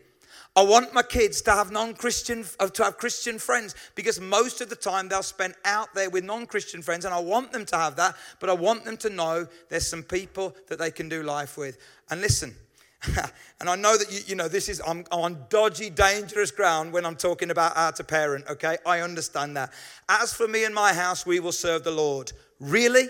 I 0.57 0.63
want 0.63 0.95
my 0.95 1.03
kids 1.03 1.43
to 1.43 1.51
have 1.51 1.73
non-Christian 1.73 2.45
uh, 2.61 2.69
to 2.69 2.85
have 2.85 2.97
Christian 2.97 3.39
friends 3.39 3.75
because 3.97 4.21
most 4.21 4.61
of 4.61 4.71
the 4.71 4.77
time 4.77 5.09
they'll 5.09 5.23
spend 5.23 5.55
out 5.65 5.93
there 5.95 6.11
with 6.11 6.23
non-Christian 6.23 6.81
friends 6.81 7.05
and 7.05 7.13
I 7.13 7.19
want 7.19 7.53
them 7.53 7.65
to 7.67 7.77
have 7.77 7.97
that 7.97 8.15
but 8.39 8.49
I 8.49 8.53
want 8.53 8.85
them 8.85 8.97
to 8.99 9.11
know 9.11 9.49
there's 9.69 9.87
some 9.87 10.05
people 10.05 10.55
that 10.69 10.79
they 10.79 10.93
can 10.93 11.09
do 11.09 11.25
life 11.25 11.57
with. 11.57 11.79
And 12.09 12.21
listen, 12.21 12.55
and 13.61 13.69
I 13.69 13.77
know 13.77 13.97
that 13.97 14.13
you, 14.13 14.21
you 14.29 14.35
know 14.37 14.49
this 14.49 14.69
is 14.69 14.81
I'm, 14.87 15.05
I'm 15.11 15.21
on 15.21 15.47
dodgy, 15.49 15.91
dangerous 15.91 16.51
ground 16.51 16.93
when 16.93 17.05
I'm 17.05 17.17
talking 17.17 17.51
about 17.51 17.77
how 17.77 17.91
to 17.91 18.05
parent, 18.05 18.45
okay? 18.49 18.79
I 18.87 19.01
understand 19.01 19.57
that. 19.57 19.73
As 20.09 20.33
for 20.33 20.47
me 20.47 20.65
and 20.65 20.75
my 20.75 20.93
house, 20.95 21.27
we 21.27 21.41
will 21.41 21.53
serve 21.53 21.85
the 21.85 21.91
Lord. 21.91 22.33
Really? 22.61 23.09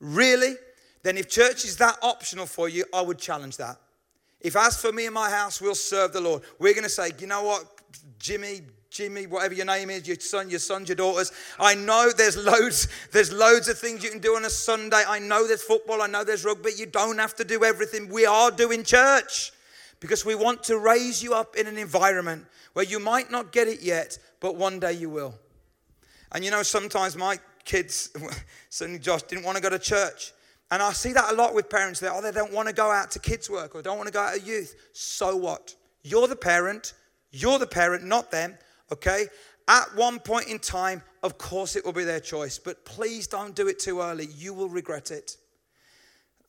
Really? 0.00 0.54
Then 1.02 1.16
if 1.16 1.28
church 1.28 1.64
is 1.64 1.76
that 1.78 1.98
optional 2.02 2.46
for 2.46 2.68
you, 2.68 2.84
I 2.94 3.02
would 3.02 3.18
challenge 3.18 3.56
that. 3.56 3.78
If 4.40 4.56
as 4.56 4.80
for 4.80 4.92
me 4.92 5.06
and 5.06 5.14
my 5.14 5.30
house, 5.30 5.60
we'll 5.60 5.74
serve 5.74 6.12
the 6.12 6.20
Lord. 6.20 6.42
We're 6.58 6.72
going 6.74 6.84
to 6.84 6.90
say, 6.90 7.10
you 7.18 7.26
know 7.26 7.42
what, 7.42 7.64
Jimmy, 8.18 8.62
Jimmy, 8.90 9.26
whatever 9.26 9.54
your 9.54 9.66
name 9.66 9.90
is, 9.90 10.06
your 10.08 10.18
son, 10.18 10.50
your 10.50 10.58
sons, 10.58 10.88
your 10.88 10.96
daughters. 10.96 11.32
I 11.58 11.74
know 11.74 12.10
there's 12.16 12.36
loads, 12.36 12.88
there's 13.12 13.32
loads 13.32 13.68
of 13.68 13.78
things 13.78 14.02
you 14.02 14.10
can 14.10 14.18
do 14.18 14.34
on 14.36 14.44
a 14.44 14.50
Sunday. 14.50 15.02
I 15.06 15.18
know 15.18 15.46
there's 15.46 15.62
football, 15.62 16.02
I 16.02 16.06
know 16.06 16.24
there's 16.24 16.44
rugby. 16.44 16.70
You 16.76 16.86
don't 16.86 17.18
have 17.18 17.34
to 17.36 17.44
do 17.44 17.64
everything. 17.64 18.08
We 18.08 18.26
are 18.26 18.50
doing 18.50 18.82
church 18.82 19.52
because 20.00 20.24
we 20.24 20.34
want 20.34 20.64
to 20.64 20.78
raise 20.78 21.22
you 21.22 21.34
up 21.34 21.54
in 21.56 21.66
an 21.66 21.78
environment 21.78 22.46
where 22.72 22.84
you 22.84 22.98
might 22.98 23.30
not 23.30 23.52
get 23.52 23.68
it 23.68 23.82
yet, 23.82 24.18
but 24.40 24.56
one 24.56 24.80
day 24.80 24.94
you 24.94 25.10
will. 25.10 25.34
And 26.32 26.44
you 26.44 26.50
know, 26.50 26.62
sometimes 26.62 27.16
my 27.16 27.38
kids, 27.64 28.10
certainly 28.70 28.98
Josh, 28.98 29.22
didn't 29.22 29.44
want 29.44 29.56
to 29.56 29.62
go 29.62 29.70
to 29.70 29.78
church. 29.78 30.32
And 30.70 30.82
I 30.82 30.92
see 30.92 31.12
that 31.12 31.32
a 31.32 31.34
lot 31.34 31.54
with 31.54 31.68
parents 31.68 32.00
that, 32.00 32.12
oh, 32.14 32.22
they 32.22 32.30
don't 32.30 32.52
want 32.52 32.68
to 32.68 32.74
go 32.74 32.90
out 32.90 33.10
to 33.12 33.18
kids' 33.18 33.50
work 33.50 33.74
or 33.74 33.82
don't 33.82 33.96
want 33.96 34.06
to 34.06 34.12
go 34.12 34.20
out 34.20 34.34
to 34.34 34.40
youth. 34.40 34.76
So 34.92 35.36
what? 35.36 35.74
You're 36.02 36.28
the 36.28 36.36
parent. 36.36 36.94
You're 37.32 37.58
the 37.58 37.66
parent, 37.66 38.04
not 38.04 38.30
them, 38.30 38.56
okay? 38.92 39.26
At 39.68 39.94
one 39.94 40.18
point 40.18 40.48
in 40.48 40.58
time, 40.58 41.02
of 41.22 41.38
course, 41.38 41.76
it 41.76 41.84
will 41.84 41.92
be 41.92 42.04
their 42.04 42.20
choice, 42.20 42.58
but 42.58 42.84
please 42.84 43.26
don't 43.28 43.54
do 43.54 43.68
it 43.68 43.78
too 43.78 44.00
early. 44.00 44.26
You 44.36 44.52
will 44.52 44.68
regret 44.68 45.10
it. 45.10 45.36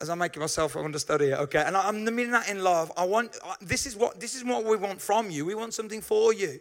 As 0.01 0.09
I'm 0.09 0.17
making 0.17 0.39
myself 0.39 0.75
understudy 0.75 1.25
it, 1.25 1.39
okay? 1.39 1.63
And 1.63 1.77
I'm 1.77 2.03
meaning 2.03 2.31
that 2.31 2.49
in 2.49 2.63
love. 2.63 2.91
I 2.97 3.03
want 3.03 3.37
this 3.61 3.85
is 3.85 3.95
what 3.95 4.19
this 4.19 4.33
is 4.33 4.43
what 4.43 4.65
we 4.65 4.75
want 4.75 4.99
from 4.99 5.29
you. 5.29 5.45
We 5.45 5.53
want 5.53 5.75
something 5.75 6.01
for 6.01 6.33
you. 6.33 6.59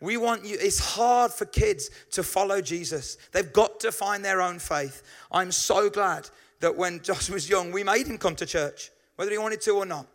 We 0.00 0.16
want 0.16 0.44
you, 0.44 0.56
it's 0.60 0.78
hard 0.78 1.32
for 1.32 1.46
kids 1.46 1.90
to 2.12 2.22
follow 2.22 2.60
Jesus. 2.60 3.16
They've 3.32 3.52
got 3.52 3.80
to 3.80 3.90
find 3.90 4.24
their 4.24 4.40
own 4.40 4.60
faith. 4.60 5.02
I'm 5.32 5.50
so 5.50 5.90
glad 5.90 6.28
that 6.60 6.76
when 6.76 7.02
Josh 7.02 7.30
was 7.30 7.48
young, 7.48 7.72
we 7.72 7.84
made 7.84 8.06
him 8.06 8.18
come 8.18 8.36
to 8.36 8.46
church, 8.46 8.90
whether 9.16 9.30
he 9.30 9.38
wanted 9.38 9.60
to 9.62 9.70
or 9.72 9.86
not. 9.86 10.06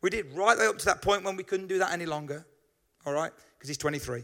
We 0.00 0.10
did 0.10 0.32
right 0.32 0.56
way 0.56 0.66
up 0.66 0.78
to 0.78 0.84
that 0.86 1.02
point 1.02 1.24
when 1.24 1.36
we 1.36 1.42
couldn't 1.42 1.66
do 1.66 1.78
that 1.78 1.92
any 1.92 2.06
longer. 2.06 2.46
All 3.04 3.12
right? 3.12 3.32
Because 3.56 3.68
he's 3.68 3.78
23. 3.78 4.22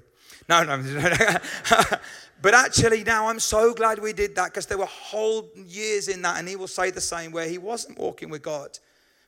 No, 0.49 0.63
no. 0.63 0.83
but 2.43 2.55
actually, 2.55 3.03
now 3.03 3.29
I'm 3.29 3.41
so 3.41 3.75
glad 3.75 3.99
we 3.99 4.13
did 4.13 4.37
that 4.37 4.47
because 4.47 4.67
there 4.67 4.79
were 4.79 4.87
whole 4.87 5.49
years 5.57 6.09
in 6.09 6.23
that, 6.23 6.39
and 6.39 6.49
he 6.49 6.57
will 6.57 6.69
say 6.69 6.91
the 6.91 7.01
same 7.01 7.33
where 7.33 7.49
he 7.49 7.59
wasn't 7.59 7.99
walking 7.99 8.31
with 8.31 8.43
God. 8.43 8.79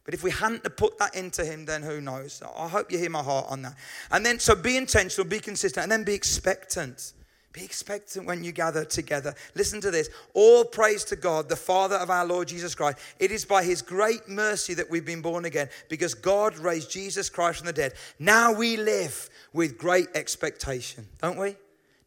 But 0.04 0.14
if 0.14 0.22
we 0.22 0.30
hadn't 0.30 0.62
put 0.76 0.98
that 0.98 1.16
into 1.16 1.44
him, 1.44 1.64
then 1.64 1.82
who 1.82 2.00
knows? 2.00 2.40
I 2.56 2.68
hope 2.68 2.92
you 2.92 2.98
hear 2.98 3.10
my 3.10 3.22
heart 3.22 3.46
on 3.48 3.62
that. 3.62 3.74
And 4.12 4.24
then, 4.24 4.38
so 4.38 4.54
be 4.54 4.76
intentional, 4.76 5.28
be 5.28 5.40
consistent, 5.40 5.82
and 5.82 5.90
then 5.90 6.04
be 6.04 6.14
expectant. 6.14 7.12
Be 7.56 7.64
expectant 7.64 8.26
when 8.26 8.44
you 8.44 8.52
gather 8.52 8.84
together. 8.84 9.34
Listen 9.54 9.80
to 9.80 9.90
this. 9.90 10.10
All 10.34 10.62
praise 10.62 11.04
to 11.04 11.16
God, 11.16 11.48
the 11.48 11.56
Father 11.56 11.96
of 11.96 12.10
our 12.10 12.26
Lord 12.26 12.48
Jesus 12.48 12.75
Christ. 12.75 12.98
It 13.18 13.30
is 13.30 13.46
by 13.46 13.64
his 13.64 13.80
great 13.80 14.28
mercy 14.28 14.75
that 14.75 14.90
we've 14.90 15.06
been 15.06 15.22
born 15.22 15.46
again 15.46 15.70
because 15.88 16.12
God 16.12 16.58
raised 16.58 16.90
Jesus 16.90 17.30
Christ 17.30 17.60
from 17.60 17.66
the 17.66 17.72
dead. 17.72 17.94
Now 18.18 18.52
we 18.52 18.76
live 18.76 19.30
with 19.54 19.78
great 19.78 20.08
expectation, 20.14 21.08
don't 21.22 21.38
we? 21.38 21.56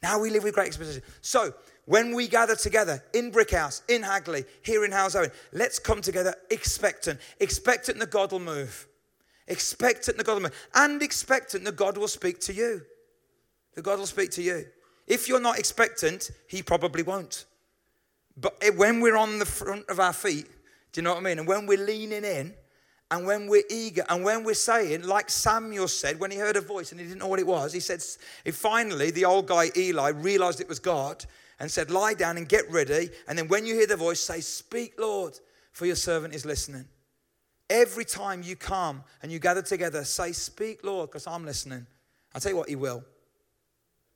Now 0.04 0.20
we 0.20 0.30
live 0.30 0.44
with 0.44 0.54
great 0.54 0.68
expectation. 0.68 1.02
So, 1.22 1.56
when 1.86 2.14
we 2.14 2.28
gather 2.28 2.56
together 2.56 3.04
in 3.16 3.32
Brickhouse, 3.32 3.82
in 3.90 4.04
Hagley, 4.04 4.46
here 4.62 4.86
in 4.86 4.92
Halesowen, 4.92 5.32
let's 5.52 5.80
come 5.80 6.02
together 6.02 6.36
expectant, 6.52 7.20
expectant 7.40 7.98
that 7.98 8.12
God 8.12 8.32
will 8.32 8.40
move, 8.40 8.88
expectant 9.48 10.18
that 10.18 10.28
God 10.28 10.34
will 10.36 10.42
move, 10.44 10.68
and 10.76 11.02
expectant 11.02 11.64
that 11.64 11.76
God 11.76 11.98
will 11.98 12.08
speak 12.08 12.40
to 12.42 12.54
you. 12.54 12.84
That 13.74 13.82
God 13.82 13.98
will 13.98 14.06
speak 14.06 14.30
to 14.34 14.44
you. 14.44 14.68
If 15.10 15.28
you're 15.28 15.42
not 15.42 15.58
expectant, 15.58 16.30
he 16.48 16.62
probably 16.62 17.04
won't. 17.04 17.46
But 18.38 18.64
when 18.76 19.02
we're 19.02 19.18
on 19.18 19.40
the 19.40 19.46
front 19.46 19.90
of 19.90 20.00
our 20.00 20.14
feet, 20.14 20.46
do 20.94 21.02
you 21.02 21.04
know 21.04 21.16
what 21.16 21.20
I 21.20 21.24
mean? 21.24 21.40
And 21.40 21.48
when 21.48 21.66
we're 21.66 21.84
leaning 21.84 22.24
in, 22.24 22.54
and 23.12 23.26
when 23.26 23.48
we're 23.48 23.64
eager, 23.72 24.06
and 24.08 24.24
when 24.24 24.44
we're 24.44 24.54
saying, 24.54 25.02
like 25.02 25.32
Samuel 25.32 25.88
said 25.88 26.20
when 26.20 26.30
he 26.30 26.38
heard 26.38 26.56
a 26.56 26.62
voice 26.62 26.92
and 26.92 27.02
he 27.02 27.08
didn't 27.08 27.20
know 27.20 27.28
what 27.28 27.40
it 27.40 27.48
was, 27.48 27.74
he 27.74 27.80
said, 27.80 28.04
if 28.46 28.56
finally 28.56 29.10
the 29.10 29.26
old 29.26 29.48
guy 29.48 29.72
Eli 29.76 30.10
realized 30.10 30.62
it 30.62 30.70
was 30.70 30.80
God 30.80 31.26
and 31.60 31.72
said, 31.72 31.90
Lie 31.90 32.14
down 32.14 32.38
and 32.38 32.48
get 32.48 32.70
ready. 32.72 33.10
And 33.28 33.38
then 33.38 33.48
when 33.48 33.66
you 33.66 33.74
hear 33.74 33.88
the 33.88 33.98
voice, 33.98 34.20
say, 34.20 34.42
Speak, 34.42 34.94
Lord, 35.00 35.40
for 35.72 35.88
your 35.88 35.96
servant 35.96 36.36
is 36.36 36.46
listening. 36.46 36.86
Every 37.68 38.06
time 38.06 38.44
you 38.44 38.56
come 38.56 39.04
and 39.24 39.32
you 39.32 39.40
gather 39.40 39.64
together, 39.64 40.04
say, 40.04 40.32
Speak, 40.32 40.84
Lord, 40.84 41.10
because 41.10 41.26
I'm 41.26 41.46
listening. 41.46 41.88
I'll 42.34 42.42
tell 42.42 42.52
you 42.52 42.58
what, 42.58 42.70
he 42.70 42.76
will. 42.76 43.04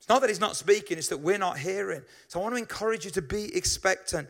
It's 0.04 0.10
not 0.10 0.20
that 0.20 0.30
he's 0.30 0.42
not 0.42 0.58
speaking, 0.58 0.98
it's 0.98 1.08
that 1.08 1.20
we're 1.20 1.38
not 1.38 1.58
hearing. 1.58 2.02
So 2.28 2.38
I 2.38 2.44
want 2.44 2.56
to 2.56 2.60
encourage 2.60 3.06
you 3.06 3.12
to 3.12 3.22
be 3.22 3.56
expectant. 3.56 4.28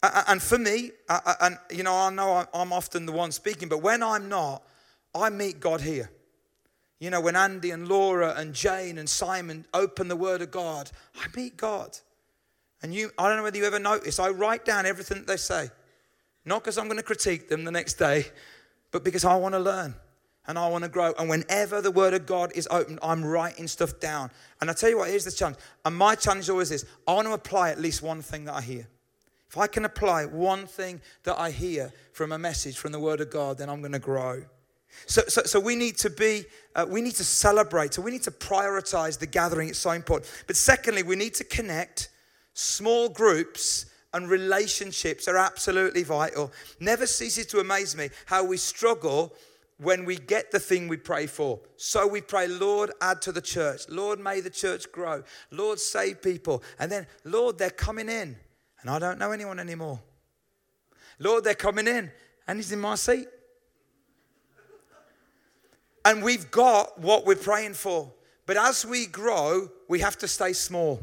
And 0.00 0.40
for 0.40 0.58
me, 0.58 0.92
and 1.40 1.58
you 1.72 1.82
know, 1.82 1.92
I 1.92 2.08
know 2.10 2.46
I'm 2.54 2.72
often 2.72 3.04
the 3.04 3.10
one 3.10 3.32
speaking, 3.32 3.68
but 3.68 3.82
when 3.82 4.00
I'm 4.00 4.28
not, 4.28 4.62
I 5.12 5.30
meet 5.30 5.58
God 5.58 5.80
here. 5.80 6.08
You 7.00 7.10
know, 7.10 7.20
when 7.20 7.34
Andy 7.34 7.72
and 7.72 7.88
Laura 7.88 8.32
and 8.36 8.54
Jane 8.54 8.96
and 8.96 9.08
Simon 9.08 9.66
open 9.74 10.06
the 10.06 10.14
Word 10.14 10.40
of 10.40 10.52
God, 10.52 10.88
I 11.16 11.26
meet 11.36 11.56
God. 11.56 11.98
And 12.80 12.94
you, 12.94 13.10
I 13.18 13.26
don't 13.26 13.38
know 13.38 13.42
whether 13.42 13.58
you 13.58 13.64
ever 13.64 13.80
notice, 13.80 14.20
I 14.20 14.28
write 14.28 14.64
down 14.64 14.86
everything 14.86 15.16
that 15.18 15.26
they 15.26 15.36
say. 15.36 15.68
Not 16.44 16.62
because 16.62 16.78
I'm 16.78 16.84
going 16.84 16.96
to 16.96 17.02
critique 17.02 17.48
them 17.48 17.64
the 17.64 17.72
next 17.72 17.94
day, 17.94 18.26
but 18.92 19.02
because 19.02 19.24
I 19.24 19.34
want 19.34 19.54
to 19.56 19.58
learn 19.58 19.96
and 20.48 20.58
I 20.58 20.66
want 20.68 20.82
to 20.82 20.90
grow. 20.90 21.12
And 21.18 21.28
whenever 21.28 21.82
the 21.82 21.90
word 21.90 22.14
of 22.14 22.26
God 22.26 22.52
is 22.54 22.66
open, 22.70 22.98
I'm 23.02 23.22
writing 23.22 23.68
stuff 23.68 24.00
down. 24.00 24.30
And 24.60 24.70
I 24.70 24.72
tell 24.72 24.88
you 24.88 24.96
what, 24.96 25.10
here's 25.10 25.26
the 25.26 25.30
challenge. 25.30 25.58
And 25.84 25.94
my 25.94 26.14
challenge 26.14 26.48
always 26.48 26.70
is 26.70 26.86
I 27.06 27.12
want 27.12 27.28
to 27.28 27.34
apply 27.34 27.70
at 27.70 27.78
least 27.78 28.02
one 28.02 28.22
thing 28.22 28.46
that 28.46 28.54
I 28.54 28.62
hear. 28.62 28.88
If 29.50 29.58
I 29.58 29.66
can 29.66 29.84
apply 29.84 30.24
one 30.24 30.66
thing 30.66 31.00
that 31.24 31.38
I 31.38 31.50
hear 31.50 31.92
from 32.12 32.32
a 32.32 32.38
message 32.38 32.78
from 32.78 32.92
the 32.92 33.00
word 33.00 33.20
of 33.20 33.30
God, 33.30 33.58
then 33.58 33.68
I'm 33.68 33.80
going 33.80 33.92
to 33.92 33.98
grow. 33.98 34.42
So, 35.06 35.22
so, 35.28 35.42
so 35.42 35.60
we 35.60 35.76
need 35.76 35.98
to 35.98 36.10
be, 36.10 36.44
uh, 36.74 36.86
we 36.88 37.02
need 37.02 37.14
to 37.16 37.24
celebrate. 37.24 37.94
So 37.94 38.02
we 38.02 38.10
need 38.10 38.22
to 38.22 38.30
prioritize 38.30 39.18
the 39.18 39.26
gathering. 39.26 39.68
It's 39.68 39.78
so 39.78 39.90
important. 39.90 40.30
But 40.46 40.56
secondly, 40.56 41.02
we 41.02 41.16
need 41.16 41.34
to 41.34 41.44
connect 41.44 42.08
small 42.54 43.10
groups 43.10 43.86
and 44.14 44.28
relationships 44.28 45.28
are 45.28 45.36
absolutely 45.36 46.02
vital. 46.02 46.52
Never 46.80 47.06
ceases 47.06 47.46
to 47.46 47.60
amaze 47.60 47.94
me 47.96 48.08
how 48.26 48.44
we 48.44 48.56
struggle 48.56 49.34
when 49.78 50.04
we 50.04 50.16
get 50.16 50.50
the 50.50 50.58
thing 50.58 50.88
we 50.88 50.96
pray 50.96 51.26
for. 51.26 51.60
So 51.76 52.06
we 52.06 52.20
pray, 52.20 52.48
Lord, 52.48 52.90
add 53.00 53.22
to 53.22 53.32
the 53.32 53.40
church. 53.40 53.88
Lord, 53.88 54.18
may 54.18 54.40
the 54.40 54.50
church 54.50 54.90
grow. 54.90 55.22
Lord, 55.50 55.78
save 55.78 56.20
people. 56.20 56.62
And 56.78 56.90
then, 56.90 57.06
Lord, 57.24 57.58
they're 57.58 57.70
coming 57.70 58.08
in, 58.08 58.36
and 58.80 58.90
I 58.90 58.98
don't 58.98 59.18
know 59.18 59.30
anyone 59.30 59.60
anymore. 59.60 60.00
Lord, 61.20 61.44
they're 61.44 61.54
coming 61.54 61.86
in, 61.86 62.10
and 62.46 62.58
he's 62.58 62.72
in 62.72 62.80
my 62.80 62.96
seat. 62.96 63.28
And 66.04 66.22
we've 66.22 66.50
got 66.50 66.98
what 67.00 67.26
we're 67.26 67.36
praying 67.36 67.74
for. 67.74 68.12
But 68.46 68.56
as 68.56 68.84
we 68.84 69.06
grow, 69.06 69.68
we 69.88 70.00
have 70.00 70.16
to 70.18 70.28
stay 70.28 70.54
small. 70.54 71.00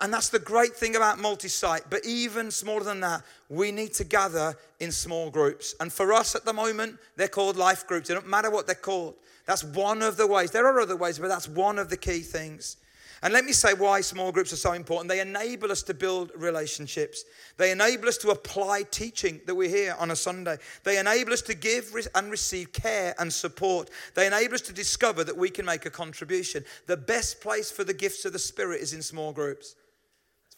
And 0.00 0.12
that's 0.12 0.28
the 0.28 0.38
great 0.38 0.76
thing 0.76 0.94
about 0.94 1.18
multi 1.18 1.48
site. 1.48 1.82
But 1.90 2.06
even 2.06 2.50
smaller 2.50 2.84
than 2.84 3.00
that, 3.00 3.22
we 3.48 3.72
need 3.72 3.92
to 3.94 4.04
gather 4.04 4.56
in 4.78 4.92
small 4.92 5.30
groups. 5.30 5.74
And 5.80 5.92
for 5.92 6.12
us 6.12 6.36
at 6.36 6.44
the 6.44 6.52
moment, 6.52 6.98
they're 7.16 7.28
called 7.28 7.56
life 7.56 7.86
groups. 7.86 8.08
It 8.08 8.14
doesn't 8.14 8.30
matter 8.30 8.50
what 8.50 8.66
they're 8.66 8.76
called. 8.76 9.16
That's 9.46 9.64
one 9.64 10.02
of 10.02 10.16
the 10.16 10.28
ways. 10.28 10.52
There 10.52 10.66
are 10.66 10.80
other 10.80 10.96
ways, 10.96 11.18
but 11.18 11.28
that's 11.28 11.48
one 11.48 11.78
of 11.78 11.90
the 11.90 11.96
key 11.96 12.20
things. 12.20 12.76
And 13.22 13.34
let 13.34 13.44
me 13.44 13.52
say 13.52 13.74
why 13.74 14.00
small 14.00 14.32
groups 14.32 14.52
are 14.52 14.56
so 14.56 14.72
important. 14.72 15.08
They 15.08 15.20
enable 15.20 15.70
us 15.70 15.82
to 15.84 15.94
build 15.94 16.30
relationships. 16.34 17.24
They 17.58 17.70
enable 17.70 18.08
us 18.08 18.16
to 18.18 18.30
apply 18.30 18.84
teaching 18.90 19.42
that 19.46 19.54
we 19.54 19.68
hear 19.68 19.94
on 19.98 20.10
a 20.10 20.16
Sunday. 20.16 20.56
They 20.84 20.98
enable 20.98 21.34
us 21.34 21.42
to 21.42 21.54
give 21.54 21.94
and 22.14 22.30
receive 22.30 22.72
care 22.72 23.14
and 23.18 23.30
support. 23.30 23.90
They 24.14 24.26
enable 24.26 24.54
us 24.54 24.62
to 24.62 24.72
discover 24.72 25.22
that 25.24 25.36
we 25.36 25.50
can 25.50 25.66
make 25.66 25.84
a 25.84 25.90
contribution. 25.90 26.64
The 26.86 26.96
best 26.96 27.42
place 27.42 27.70
for 27.70 27.84
the 27.84 27.92
gifts 27.92 28.24
of 28.24 28.32
the 28.32 28.38
Spirit 28.38 28.80
is 28.80 28.94
in 28.94 29.02
small 29.02 29.32
groups. 29.32 29.74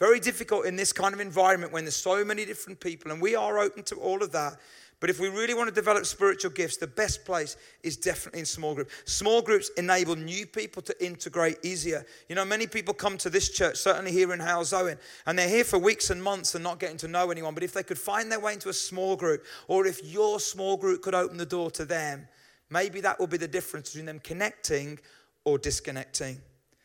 Very 0.02 0.18
difficult 0.18 0.66
in 0.66 0.74
this 0.74 0.92
kind 0.92 1.14
of 1.14 1.20
environment 1.20 1.72
when 1.72 1.84
there's 1.84 1.94
so 1.94 2.24
many 2.24 2.44
different 2.44 2.80
people, 2.80 3.12
and 3.12 3.22
we 3.22 3.36
are 3.36 3.60
open 3.60 3.84
to 3.84 3.94
all 3.94 4.20
of 4.20 4.32
that. 4.32 4.56
But 4.98 5.10
if 5.10 5.20
we 5.20 5.28
really 5.28 5.54
want 5.54 5.68
to 5.68 5.74
develop 5.74 6.06
spiritual 6.06 6.50
gifts, 6.50 6.76
the 6.76 6.88
best 6.88 7.24
place 7.24 7.56
is 7.84 7.98
definitely 7.98 8.40
in 8.40 8.46
small 8.46 8.74
groups. 8.74 8.92
Small 9.04 9.42
groups 9.42 9.70
enable 9.76 10.16
new 10.16 10.44
people 10.44 10.82
to 10.82 11.06
integrate 11.06 11.58
easier. 11.62 12.04
You 12.28 12.34
know, 12.34 12.44
many 12.44 12.66
people 12.66 12.94
come 12.94 13.16
to 13.18 13.30
this 13.30 13.50
church, 13.50 13.76
certainly 13.76 14.10
here 14.10 14.32
in 14.32 14.40
Halesowen, 14.40 14.98
and 15.24 15.38
they're 15.38 15.48
here 15.48 15.62
for 15.62 15.78
weeks 15.78 16.10
and 16.10 16.20
months 16.20 16.56
and 16.56 16.64
not 16.64 16.80
getting 16.80 16.96
to 16.96 17.06
know 17.06 17.30
anyone. 17.30 17.54
But 17.54 17.62
if 17.62 17.72
they 17.72 17.84
could 17.84 17.96
find 17.96 18.32
their 18.32 18.40
way 18.40 18.54
into 18.54 18.70
a 18.70 18.74
small 18.74 19.14
group, 19.14 19.44
or 19.68 19.86
if 19.86 20.04
your 20.04 20.40
small 20.40 20.76
group 20.76 21.02
could 21.02 21.14
open 21.14 21.36
the 21.36 21.46
door 21.46 21.70
to 21.70 21.84
them, 21.84 22.26
maybe 22.70 23.00
that 23.02 23.20
will 23.20 23.28
be 23.28 23.38
the 23.38 23.46
difference 23.46 23.90
between 23.90 24.06
them 24.06 24.18
connecting 24.18 24.98
or 25.44 25.58
disconnecting. 25.58 26.40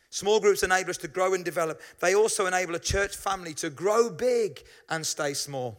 Small 0.10 0.40
groups 0.40 0.64
enable 0.64 0.90
us 0.90 0.98
to 0.98 1.08
grow 1.08 1.34
and 1.34 1.44
develop. 1.44 1.82
They 2.00 2.16
also 2.16 2.46
enable 2.46 2.76
a 2.76 2.80
church 2.80 3.16
family 3.16 3.54
to 3.56 3.70
grow 3.70 4.10
big 4.10 4.64
and 4.90 5.06
stay 5.06 5.34
small. 5.34 5.78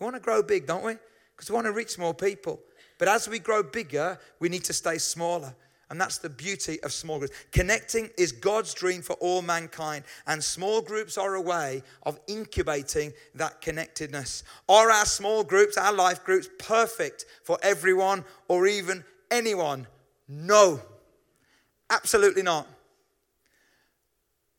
We 0.00 0.04
want 0.04 0.16
to 0.16 0.20
grow 0.20 0.42
big, 0.42 0.66
don't 0.66 0.84
we? 0.84 0.94
because 1.36 1.50
we 1.50 1.54
want 1.54 1.66
to 1.66 1.72
reach 1.72 1.98
more 1.98 2.14
people. 2.14 2.60
But 2.98 3.08
as 3.08 3.28
we 3.28 3.38
grow 3.38 3.62
bigger, 3.62 4.18
we 4.40 4.48
need 4.48 4.64
to 4.64 4.72
stay 4.72 4.98
smaller. 4.98 5.54
And 5.90 6.00
that's 6.00 6.18
the 6.18 6.30
beauty 6.30 6.82
of 6.82 6.92
small 6.92 7.18
groups. 7.18 7.36
Connecting 7.52 8.10
is 8.18 8.32
God's 8.32 8.74
dream 8.74 9.02
for 9.02 9.12
all 9.14 9.40
mankind, 9.40 10.04
and 10.26 10.42
small 10.42 10.80
groups 10.80 11.16
are 11.16 11.34
a 11.34 11.40
way 11.40 11.82
of 12.02 12.18
incubating 12.26 13.12
that 13.36 13.60
connectedness. 13.60 14.42
Are 14.68 14.90
our 14.90 15.04
small 15.04 15.44
groups, 15.44 15.76
our 15.76 15.92
life 15.92 16.24
groups, 16.24 16.48
perfect 16.58 17.26
for 17.44 17.58
everyone 17.62 18.24
or 18.48 18.66
even 18.66 19.04
anyone? 19.30 19.86
No, 20.26 20.80
absolutely 21.88 22.42
not. 22.42 22.66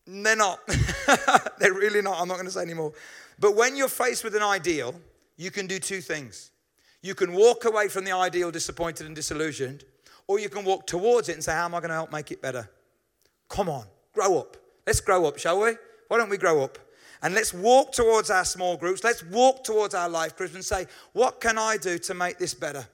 They're 0.07 0.35
not. 0.35 0.59
They're 1.59 1.73
really 1.73 2.01
not. 2.01 2.19
I'm 2.19 2.27
not 2.27 2.35
going 2.35 2.45
to 2.45 2.51
say 2.51 2.61
anymore. 2.61 2.93
But 3.39 3.55
when 3.55 3.75
you're 3.75 3.89
faced 3.89 4.23
with 4.23 4.35
an 4.35 4.41
ideal, 4.41 4.95
you 5.35 5.51
can 5.51 5.67
do 5.67 5.79
two 5.79 6.01
things. 6.01 6.51
You 7.01 7.13
can 7.13 7.33
walk 7.33 7.65
away 7.65 7.89
from 7.89 8.05
the 8.05 8.13
ideal 8.13 8.49
disappointed 8.49 9.05
and 9.05 9.15
disillusioned, 9.15 9.83
or 10.27 10.39
you 10.39 10.49
can 10.49 10.65
walk 10.65 10.87
towards 10.87 11.29
it 11.29 11.33
and 11.33 11.43
say, 11.43 11.53
How 11.53 11.65
am 11.65 11.75
I 11.75 11.79
going 11.79 11.89
to 11.89 11.95
help 11.95 12.11
make 12.11 12.31
it 12.31 12.41
better? 12.41 12.69
Come 13.49 13.69
on, 13.69 13.85
grow 14.13 14.39
up. 14.39 14.57
Let's 14.85 15.01
grow 15.01 15.25
up, 15.25 15.37
shall 15.37 15.59
we? 15.59 15.73
Why 16.07 16.17
don't 16.17 16.29
we 16.29 16.37
grow 16.37 16.63
up? 16.63 16.77
And 17.21 17.33
let's 17.33 17.53
walk 17.53 17.91
towards 17.91 18.29
our 18.29 18.45
small 18.45 18.77
groups. 18.77 19.03
Let's 19.03 19.23
walk 19.23 19.63
towards 19.63 19.93
our 19.93 20.09
life 20.09 20.35
groups 20.35 20.55
and 20.55 20.63
say, 20.63 20.87
What 21.13 21.41
can 21.41 21.57
I 21.57 21.77
do 21.77 21.97
to 21.99 22.13
make 22.13 22.37
this 22.37 22.53
better? 22.53 22.87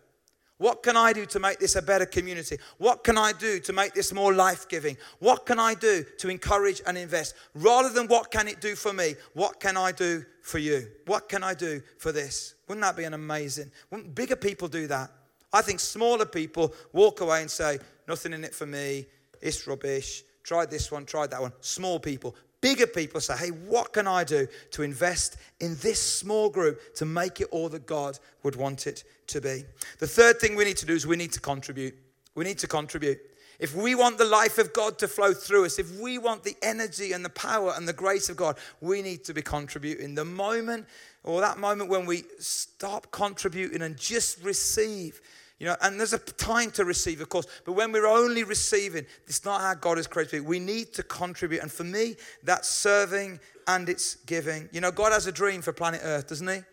What 0.64 0.82
can 0.82 0.96
I 0.96 1.12
do 1.12 1.26
to 1.26 1.42
make 1.42 1.60
this 1.60 1.76
a 1.76 1.82
better 1.82 2.06
community? 2.06 2.58
What 2.78 3.04
can 3.04 3.18
I 3.18 3.34
do 3.34 3.60
to 3.60 3.74
make 3.74 3.94
this 3.94 4.14
more 4.14 4.34
life 4.34 4.70
giving? 4.70 4.96
What 5.20 5.46
can 5.46 5.60
I 5.60 5.74
do 5.74 6.06
to 6.20 6.30
encourage 6.30 6.82
and 6.88 6.98
invest? 6.98 7.36
Rather 7.54 7.90
than 7.90 8.08
what 8.08 8.32
can 8.32 8.48
it 8.48 8.62
do 8.62 8.74
for 8.78 8.94
me, 8.94 9.16
what 9.34 9.60
can 9.60 9.76
I 9.76 9.92
do 9.92 10.24
for 10.42 10.60
you? 10.60 10.88
What 11.06 11.28
can 11.28 11.44
I 11.44 11.54
do 11.54 11.82
for 11.98 12.14
this? 12.14 12.56
Wouldn't 12.70 12.82
that 12.82 12.96
be 12.96 13.04
an 13.04 13.14
amazing? 13.14 13.72
Wouldn't 13.92 14.16
bigger 14.16 14.38
people 14.38 14.70
do 14.70 14.88
that? 14.88 15.12
I 15.52 15.62
think 15.62 15.82
smaller 15.82 16.26
people 16.26 16.74
walk 16.94 17.20
away 17.20 17.42
and 17.42 17.52
say, 17.52 17.80
nothing 18.08 18.32
in 18.32 18.46
it 18.46 18.56
for 18.56 18.66
me, 18.66 19.06
it's 19.42 19.68
rubbish, 19.68 20.24
tried 20.44 20.72
this 20.72 20.90
one, 20.90 21.06
tried 21.06 21.32
that 21.32 21.42
one. 21.42 21.52
Small 21.60 22.00
people. 22.00 22.38
Bigger 22.64 22.88
people 22.88 23.20
say, 23.20 23.36
hey, 23.36 23.50
what 23.50 23.92
can 23.92 24.08
I 24.08 24.24
do 24.24 24.48
to 24.72 24.84
invest 24.84 25.36
in 25.60 25.76
this 25.82 26.00
small 26.00 26.50
group 26.50 26.96
to 26.96 27.04
make 27.04 27.42
it 27.42 27.50
all 27.52 27.68
that 27.68 27.86
God 27.86 28.18
would 28.42 28.56
want 28.56 28.88
it 28.88 29.04
to 29.28 29.42
be? 29.42 29.66
The 30.00 30.08
third 30.08 30.40
thing 30.40 30.56
we 30.56 30.64
need 30.64 30.78
to 30.78 30.86
do 30.86 30.94
is 30.94 31.06
we 31.06 31.18
need 31.18 31.34
to 31.34 31.42
contribute. 31.42 31.94
We 32.36 32.46
need 32.46 32.60
to 32.60 32.68
contribute. 32.68 33.20
If 33.60 33.76
we 33.76 33.96
want 33.96 34.18
the 34.18 34.24
life 34.24 34.60
of 34.60 34.72
God 34.72 34.98
to 35.00 35.10
flow 35.10 35.34
through 35.34 35.66
us, 35.66 35.78
if 35.78 36.00
we 36.00 36.18
want 36.18 36.46
the 36.46 36.56
energy 36.62 37.12
and 37.12 37.26
the 37.26 37.30
power 37.32 37.74
and 37.76 37.86
the 37.86 37.92
grace 37.92 38.30
of 38.30 38.38
God, 38.38 38.58
we 38.80 39.02
need 39.02 39.26
to 39.26 39.34
be 39.34 39.42
contributing. 39.42 40.16
The 40.16 40.24
moment 40.24 40.88
or 41.26 41.42
that 41.42 41.58
moment 41.58 41.90
when 41.90 42.06
we 42.06 42.24
stop 42.40 43.12
contributing 43.12 43.82
and 43.82 43.98
just 43.98 44.42
receive, 44.42 45.20
you 45.64 45.70
know, 45.70 45.78
and 45.82 45.98
there's 45.98 46.12
a 46.12 46.20
time 46.20 46.72
to 46.72 46.84
receive, 46.84 47.22
of 47.22 47.30
course, 47.30 47.48
but 47.64 47.72
when 47.72 47.94
we're 47.94 48.06
only 48.06 48.44
receiving, 48.44 49.06
it's 49.28 49.46
not 49.46 49.62
how 49.62 49.74
God 49.74 49.96
has 49.96 50.08
created 50.08 50.36
it. 50.36 50.44
We 50.44 50.60
need 50.60 50.94
to 50.96 51.04
contribute. 51.04 51.62
And 51.62 51.72
for 51.72 51.86
me, 51.86 52.18
that's 52.44 52.68
serving 52.68 53.40
and 53.66 53.88
it's 53.88 54.16
giving. 54.16 54.68
You 54.74 54.82
know, 54.82 54.92
God 54.92 55.14
has 55.14 55.26
a 55.26 55.32
dream 55.32 55.62
for 55.62 55.72
planet 55.72 56.02
Earth, 56.04 56.28
doesn't 56.28 56.50
He? 56.50 56.56
He 56.56 56.64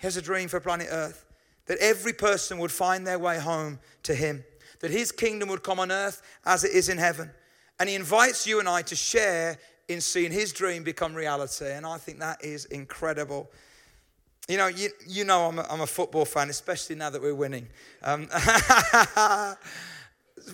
has 0.00 0.18
a 0.18 0.20
dream 0.20 0.48
for 0.48 0.60
planet 0.60 0.88
Earth 0.90 1.24
that 1.64 1.78
every 1.78 2.12
person 2.12 2.58
would 2.58 2.70
find 2.70 3.06
their 3.06 3.18
way 3.18 3.38
home 3.38 3.78
to 4.02 4.14
Him, 4.14 4.44
that 4.80 4.90
His 4.90 5.10
kingdom 5.10 5.48
would 5.48 5.62
come 5.62 5.80
on 5.80 5.90
earth 5.90 6.20
as 6.44 6.64
it 6.64 6.72
is 6.72 6.90
in 6.90 6.98
heaven. 6.98 7.30
And 7.80 7.88
He 7.88 7.94
invites 7.94 8.46
you 8.46 8.60
and 8.60 8.68
I 8.68 8.82
to 8.82 8.94
share 8.94 9.56
in 9.88 10.02
seeing 10.02 10.32
His 10.32 10.52
dream 10.52 10.84
become 10.84 11.14
reality. 11.14 11.70
And 11.70 11.86
I 11.86 11.96
think 11.96 12.18
that 12.18 12.44
is 12.44 12.66
incredible. 12.66 13.48
You 14.48 14.58
know, 14.58 14.66
you, 14.66 14.90
you 15.06 15.24
know 15.24 15.46
I'm 15.48 15.58
a, 15.58 15.66
I'm 15.70 15.80
a 15.80 15.86
football 15.86 16.26
fan, 16.26 16.50
especially 16.50 16.96
now 16.96 17.08
that 17.08 17.22
we're 17.22 17.34
winning. 17.34 17.66
Um, 18.02 18.28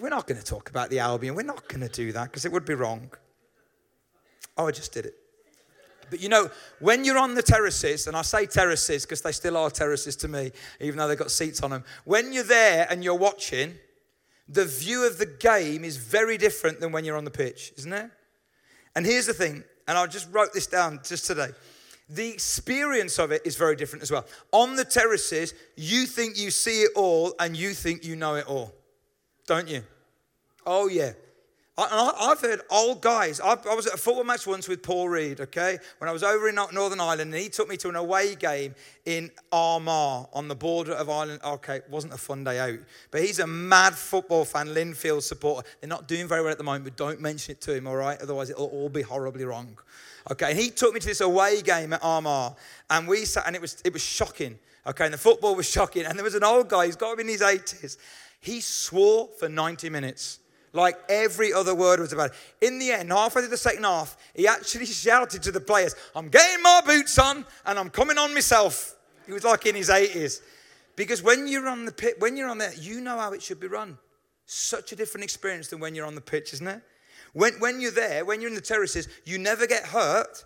we're 0.01 0.11
not 0.11 0.29
going 0.29 0.39
to 0.39 0.45
talk 0.45 0.71
about 0.71 0.91
the 0.91 1.01
Albion. 1.01 1.35
We're 1.35 1.43
not 1.43 1.67
going 1.67 1.81
to 1.81 1.89
do 1.89 2.13
that 2.13 2.25
because 2.25 2.45
it 2.45 2.53
would 2.53 2.65
be 2.65 2.75
wrong. 2.75 3.11
Oh, 4.57 4.69
I 4.69 4.71
just 4.71 4.93
did 4.93 5.07
it. 5.07 5.15
But 6.09 6.21
you 6.21 6.29
know, 6.29 6.51
when 6.79 7.05
you're 7.05 7.19
on 7.19 7.35
the 7.35 7.43
terraces, 7.43 8.07
and 8.07 8.17
I 8.17 8.23
say 8.23 8.47
terraces 8.47 9.05
because 9.05 9.23
they 9.23 9.33
still 9.33 9.57
are 9.57 9.71
terraces 9.71 10.15
to 10.17 10.29
me, 10.29 10.53
even 10.81 10.97
though 10.97 11.09
they've 11.09 11.19
got 11.19 11.33
seats 11.33 11.61
on 11.63 11.71
them. 11.71 11.85
When 12.05 12.33
you're 12.33 12.45
there 12.45 12.87
and 12.91 13.03
you're 13.03 13.19
watching, 13.19 13.75
the 14.49 14.65
view 14.65 15.05
of 15.05 15.19
the 15.19 15.27
game 15.27 15.85
is 15.85 15.97
very 15.97 16.39
different 16.39 16.79
than 16.79 16.93
when 16.93 17.05
you're 17.05 17.17
on 17.17 17.25
the 17.25 17.31
pitch, 17.31 17.73
isn't 17.79 17.93
it? 17.93 18.11
And 18.95 19.05
here's 19.05 19.27
the 19.27 19.35
thing, 19.35 19.65
and 19.89 19.99
I 19.99 20.07
just 20.07 20.33
wrote 20.33 20.53
this 20.53 20.69
down 20.69 21.01
just 21.05 21.27
today 21.27 21.51
the 22.11 22.29
experience 22.29 23.19
of 23.19 23.31
it 23.31 23.43
is 23.45 23.57
very 23.57 23.77
different 23.77 24.03
as 24.03 24.11
well. 24.11 24.27
On 24.53 24.77
the 24.77 24.85
terraces, 24.85 25.55
you 25.77 26.07
think 26.07 26.39
you 26.39 26.51
see 26.51 26.83
it 26.83 26.91
all 26.97 27.35
and 27.39 27.57
you 27.57 27.71
think 27.71 28.05
you 28.05 28.17
know 28.17 28.35
it 28.35 28.47
all, 28.47 28.75
don't 29.47 29.69
you? 29.69 29.83
Oh, 30.67 30.89
yeah. 30.89 31.13
I, 31.79 32.29
have 32.29 32.41
heard 32.41 32.61
old 32.71 33.01
guys. 33.01 33.41
I, 33.41 33.53
I, 33.53 33.75
was 33.75 33.87
at 33.87 33.95
a 33.95 33.97
football 33.97 34.25
match 34.25 34.47
once 34.47 34.69
with 34.69 34.83
Paul 34.83 35.09
Reed, 35.09 35.41
okay, 35.41 35.79
when 35.99 36.11
I 36.11 36.13
was 36.13 36.23
over 36.23 36.49
in 36.49 36.57
Northern 36.57 37.01
Ireland, 37.01 37.33
and 37.33 37.43
he 37.43 37.49
took 37.49 37.69
me 37.69 37.77
to 37.79 37.89
an 37.89 37.97
away 37.97 38.35
game 38.35 38.75
in 39.07 39.31
Armagh 39.51 40.29
on 40.35 40.49
the 40.49 40.55
border 40.55 40.93
of 40.93 41.09
Ireland. 41.09 41.41
Okay, 41.43 41.77
it 41.77 41.87
wasn't 41.89 42.13
a 42.13 42.19
fun 42.19 42.45
day 42.45 42.59
out, 42.59 42.79
but 43.11 43.23
he's 43.23 43.39
a 43.39 43.47
mad 43.47 43.95
football 43.95 44.45
fan, 44.45 44.69
Linfield 44.69 45.23
supporter. 45.23 45.67
They're 45.81 45.89
not 45.89 46.07
doing 46.07 46.29
very 46.29 46.43
well 46.43 46.53
at 46.53 46.59
the 46.59 46.65
moment, 46.65 46.85
but 46.85 46.97
don't 46.97 47.21
mention 47.21 47.53
it 47.53 47.61
to 47.63 47.75
him, 47.75 47.87
all 47.87 47.97
right? 47.97 48.21
Otherwise, 48.21 48.51
it'll 48.51 48.67
all 48.67 48.91
be 48.91 49.03
horribly 49.03 49.45
wrong. 49.45 49.79
Okay, 50.31 50.51
and 50.51 50.59
he 50.59 50.71
took 50.71 50.95
me 50.95 51.01
to 51.01 51.07
this 51.07 51.21
away 51.21 51.63
game 51.63 51.93
at 51.93 52.03
Armagh, 52.03 52.57
and 52.89 53.07
we 53.07 53.25
sat, 53.25 53.47
and 53.47 53.55
it 53.55 53.63
was 53.63 53.81
it 53.85 53.93
was 53.93 54.03
shocking. 54.03 54.59
Okay, 54.87 55.05
and 55.05 55.15
the 55.15 55.19
football 55.19 55.55
was 55.55 55.69
shocking, 55.71 56.05
and 56.05 56.17
there 56.17 56.25
was 56.25 56.35
an 56.35 56.45
old 56.45 56.69
guy. 56.69 56.87
He's 56.87 56.97
got 56.97 57.15
him 57.15 57.21
in 57.21 57.29
his 57.29 57.43
eighties. 57.43 57.99
He 58.41 58.61
swore 58.61 59.29
for 59.39 59.49
ninety 59.49 59.89
minutes. 59.89 60.41
Like 60.73 60.99
every 61.09 61.53
other 61.53 61.75
word 61.75 62.01
was 62.01 62.13
about 62.13 62.31
it. 62.31 62.67
In 62.67 62.79
the 62.79 62.93
end, 62.93 63.11
halfway 63.11 63.43
through 63.43 63.51
the 63.51 63.57
second 63.57 63.85
half, 63.85 64.17
he 64.35 64.47
actually 64.47 64.87
shouted 64.87 65.43
to 65.43 65.53
the 65.53 65.61
players, 65.61 65.95
I'm 66.15 66.29
getting 66.29 66.63
my 66.63 66.81
boots 66.85 67.19
on 67.19 67.45
and 67.67 67.79
I'm 67.79 67.91
coming 67.91 68.19
on 68.19 68.33
myself. 68.33 68.95
He 69.27 69.33
was 69.33 69.45
like 69.45 69.67
in 69.67 69.75
his 69.75 69.89
80s. 69.89 70.41
Because 70.97 71.23
when 71.23 71.49
you're 71.49 71.69
on 71.69 71.87
the 71.87 71.93
pit, 71.93 72.21
when 72.21 72.37
you're 72.37 72.49
on 72.49 72.59
there, 72.59 72.75
you 72.75 73.01
know 73.01 73.19
how 73.19 73.33
it 73.33 73.43
should 73.43 73.59
be 73.59 73.67
run. 73.67 73.99
Such 74.47 74.93
a 74.93 74.97
different 74.97 75.25
experience 75.25 75.69
than 75.69 75.81
when 75.81 75.95
you're 75.95 76.07
on 76.07 76.15
the 76.15 76.21
pitch, 76.21 76.53
isn't 76.53 76.67
it? 76.67 76.83
When, 77.33 77.55
when 77.55 77.81
you're 77.81 77.91
there, 77.91 78.25
when 78.25 78.41
you're 78.41 78.51
in 78.51 78.57
the 78.57 78.61
terraces, 78.61 79.09
you 79.25 79.39
never 79.39 79.67
get 79.67 79.85
hurt, 79.85 80.45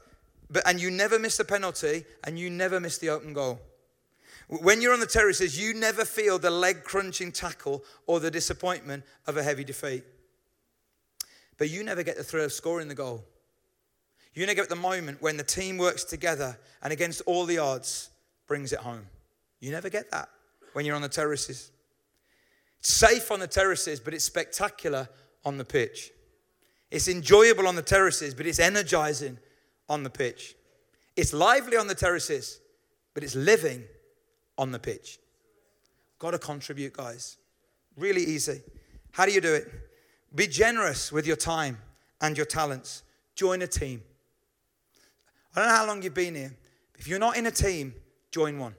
but, 0.51 0.62
and 0.68 0.81
you 0.81 0.90
never 0.90 1.18
miss 1.18 1.37
the 1.37 1.44
penalty, 1.44 2.05
and 2.25 2.38
you 2.38 2.51
never 2.51 2.81
miss 2.81 2.99
the 2.99 3.09
open 3.09 3.33
goal. 3.33 3.61
When 4.49 4.83
you're 4.83 4.92
on 4.92 5.01
the 5.01 5.07
terraces, 5.07 5.59
you 5.59 5.73
never 5.73 6.05
feel 6.05 6.38
the 6.38 6.51
leg 6.51 6.85
crunching 6.85 7.33
tackle 7.33 7.83
or 8.07 8.20
the 8.20 8.31
disappointment 8.31 9.05
of 9.27 9.37
a 9.37 9.42
heavy 9.42 9.64
defeat. 9.64 10.05
But 11.57 11.70
you 11.70 11.83
never 11.83 12.03
get 12.03 12.16
the 12.16 12.25
thrill 12.25 12.44
of 12.44 12.53
scoring 12.53 12.88
the 12.88 12.94
goal. 12.94 13.25
You 14.35 14.44
never 14.44 14.57
get 14.57 14.68
the 14.68 14.77
moment 14.77 15.23
when 15.23 15.37
the 15.37 15.44
team 15.44 15.79
works 15.79 16.05
together 16.05 16.59
and 16.83 16.92
against 16.92 17.23
all 17.27 17.47
the 17.47 17.59
odds 17.59 18.11
brings 18.47 18.73
it 18.73 18.81
home. 18.81 19.07
You 19.61 19.70
never 19.70 19.88
get 19.88 20.11
that 20.11 20.29
when 20.75 20.85
you're 20.85 20.97
on 20.97 21.03
the 21.03 21.09
terraces. 21.09 21.70
It's 22.81 22.92
safe 22.92 23.31
on 23.31 23.40
the 23.40 23.47
terraces, 23.47 24.01
but 24.01 24.12
it's 24.12 24.25
spectacular 24.25 25.09
on 25.44 25.57
the 25.57 25.64
pitch. 25.64 26.11
It's 26.90 27.09
enjoyable 27.09 27.66
on 27.66 27.77
the 27.77 27.83
terraces, 27.83 28.35
but 28.35 28.47
it's 28.47 28.59
energizing 28.59 29.38
on 29.88 30.03
the 30.03 30.11
pitch. 30.11 30.55
It's 31.16 31.33
lively 31.33 31.77
on 31.77 31.87
the 31.87 31.94
terraces, 31.94 32.61
but 33.14 33.23
it's 33.23 33.35
living 33.35 33.85
on 34.59 34.73
the 34.73 34.79
pitch. 34.79 35.18
Got 36.18 36.33
to 36.33 36.38
contribute, 36.38 36.92
guys. 36.92 37.37
Really 37.97 38.23
easy. 38.23 38.62
How 39.12 39.27
do 39.27 39.33
you 39.33 39.40
do 39.40 39.55
it? 39.55 39.68
Be 40.35 40.47
generous 40.47 41.12
with 41.12 41.27
your 41.27 41.37
time 41.37 41.79
and 42.20 42.37
your 42.37 42.47
talents. 42.47 43.03
Join 43.35 43.62
a 43.62 43.66
team. 43.66 44.03
I 45.55 45.61
don't 45.61 45.68
know 45.68 45.77
how 45.77 45.87
long 45.87 46.03
you've 46.03 46.14
been 46.14 46.35
here. 46.35 46.55
If 46.97 47.07
you're 47.07 47.18
not 47.18 47.37
in 47.37 47.47
a 47.47 47.51
team, 47.51 47.94
join 48.31 48.59
one. 48.59 48.75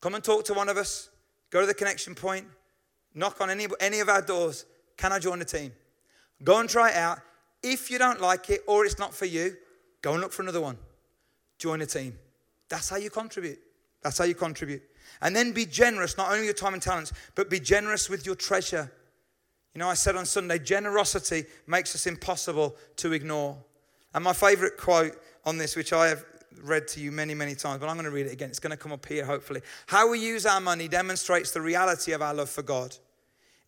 Come 0.00 0.14
and 0.14 0.24
talk 0.24 0.44
to 0.46 0.54
one 0.54 0.68
of 0.68 0.76
us. 0.76 1.10
Go 1.50 1.60
to 1.60 1.66
the 1.66 1.74
connection 1.74 2.14
point. 2.14 2.46
Knock 3.14 3.40
on 3.40 3.50
any, 3.50 3.66
any 3.80 4.00
of 4.00 4.08
our 4.08 4.22
doors. 4.22 4.64
Can 4.96 5.12
I 5.12 5.18
join 5.18 5.40
a 5.40 5.44
team? 5.44 5.72
Go 6.44 6.60
and 6.60 6.68
try 6.68 6.90
it 6.90 6.96
out. 6.96 7.18
If 7.62 7.90
you 7.90 7.98
don't 7.98 8.20
like 8.20 8.50
it 8.50 8.60
or 8.66 8.84
it's 8.84 8.98
not 8.98 9.14
for 9.14 9.24
you, 9.24 9.56
go 10.02 10.12
and 10.12 10.20
look 10.20 10.32
for 10.32 10.42
another 10.42 10.60
one. 10.60 10.76
Join 11.58 11.80
a 11.80 11.86
team. 11.86 12.18
That's 12.68 12.88
how 12.88 12.96
you 12.96 13.10
contribute. 13.10 13.58
That's 14.02 14.18
how 14.18 14.24
you 14.24 14.34
contribute. 14.34 14.82
And 15.22 15.34
then 15.34 15.52
be 15.52 15.64
generous, 15.64 16.16
not 16.16 16.30
only 16.30 16.44
your 16.44 16.54
time 16.54 16.74
and 16.74 16.82
talents, 16.82 17.12
but 17.34 17.48
be 17.48 17.60
generous 17.60 18.10
with 18.10 18.26
your 18.26 18.34
treasure. 18.34 18.92
You 19.74 19.78
know, 19.78 19.88
I 19.88 19.94
said 19.94 20.16
on 20.16 20.26
Sunday, 20.26 20.58
generosity 20.58 21.44
makes 21.66 21.94
us 21.94 22.06
impossible 22.06 22.76
to 22.96 23.12
ignore. 23.12 23.56
And 24.14 24.22
my 24.22 24.32
favorite 24.32 24.76
quote 24.76 25.20
on 25.44 25.58
this, 25.58 25.74
which 25.74 25.92
I 25.92 26.08
have 26.08 26.24
read 26.62 26.86
to 26.88 27.00
you 27.00 27.10
many, 27.10 27.34
many 27.34 27.54
times, 27.54 27.80
but 27.80 27.88
I'm 27.88 27.96
going 27.96 28.04
to 28.04 28.10
read 28.10 28.26
it 28.26 28.32
again. 28.32 28.50
It's 28.50 28.60
going 28.60 28.70
to 28.70 28.76
come 28.76 28.92
up 28.92 29.06
here, 29.06 29.24
hopefully. 29.24 29.62
How 29.86 30.08
we 30.08 30.20
use 30.20 30.46
our 30.46 30.60
money 30.60 30.86
demonstrates 30.86 31.50
the 31.50 31.60
reality 31.60 32.12
of 32.12 32.22
our 32.22 32.34
love 32.34 32.50
for 32.50 32.62
God. 32.62 32.96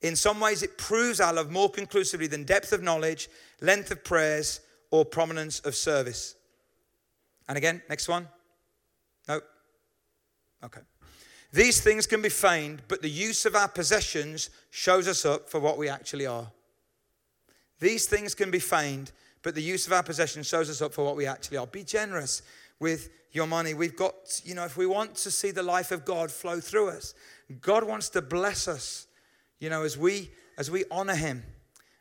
In 0.03 0.15
some 0.17 0.41
ways, 0.41 0.63
it 0.63 0.79
proves 0.79 1.21
our 1.21 1.33
love 1.33 1.51
more 1.51 1.71
conclusively 1.71 2.27
than 2.27 2.45
depth 2.45 2.73
of 2.73 2.83
knowledge, 2.83 3.29
length 3.61 3.91
of 3.91 4.05
prayers, 4.05 4.61
or 4.91 5.05
prominence 5.05 5.61
of 5.61 5.75
service. 5.75 6.35
And 7.49 7.57
again, 7.57 7.83
next 7.89 8.09
one. 8.09 8.29
Nope. 9.29 9.45
Okay. 10.65 10.81
These 11.53 11.81
things 11.81 12.07
can 12.07 12.23
be 12.23 12.29
feigned, 12.29 12.83
but 12.89 13.03
the 13.03 13.11
use 13.11 13.47
of 13.47 13.55
our 13.55 13.69
possessions 13.69 14.51
shows 14.71 15.09
us 15.09 15.25
up 15.25 15.49
for 15.49 15.61
what 15.61 15.79
we 15.79 15.89
actually 15.89 16.27
are. 16.27 16.51
These 17.81 18.07
things 18.07 18.35
can 18.35 18.51
be 18.51 18.59
feigned, 18.59 19.13
but 19.43 19.55
the 19.55 19.63
use 19.63 19.87
of 19.87 19.93
our 19.93 20.03
possessions 20.03 20.47
shows 20.47 20.69
us 20.69 20.83
up 20.83 20.93
for 20.93 21.05
what 21.05 21.17
we 21.17 21.27
actually 21.27 21.57
are. 21.57 21.67
Be 21.67 21.85
generous 21.85 22.43
with 22.81 23.11
your 23.33 23.47
money. 23.47 23.75
We've 23.75 23.97
got, 23.97 24.41
you 24.45 24.55
know, 24.55 24.65
if 24.65 24.77
we 24.77 24.87
want 24.87 25.15
to 25.17 25.31
see 25.31 25.51
the 25.51 25.63
life 25.63 25.93
of 25.93 26.05
God 26.05 26.31
flow 26.31 26.61
through 26.61 26.91
us, 26.91 27.15
God 27.61 27.85
wants 27.85 28.09
to 28.11 28.23
bless 28.23 28.67
us 28.67 29.06
you 29.59 29.71
know, 29.71 29.83
as 29.83 29.97
we 29.97 30.31
as 30.59 30.71
we 30.71 30.85
honor 30.90 31.14
him 31.14 31.42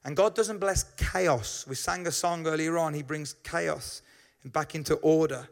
And 0.05 0.15
God 0.15 0.35
doesn't 0.35 0.59
bless 0.59 0.83
chaos. 0.97 1.65
We 1.67 1.73
sang 1.73 2.05
a 2.05 2.11
song 2.11 2.45
earlier 2.45 2.77
on, 2.77 2.93
He 2.93 3.01
brings 3.01 3.33
chaos 3.43 4.03
back 4.45 4.75
into 4.75 4.95
order. 4.97 5.49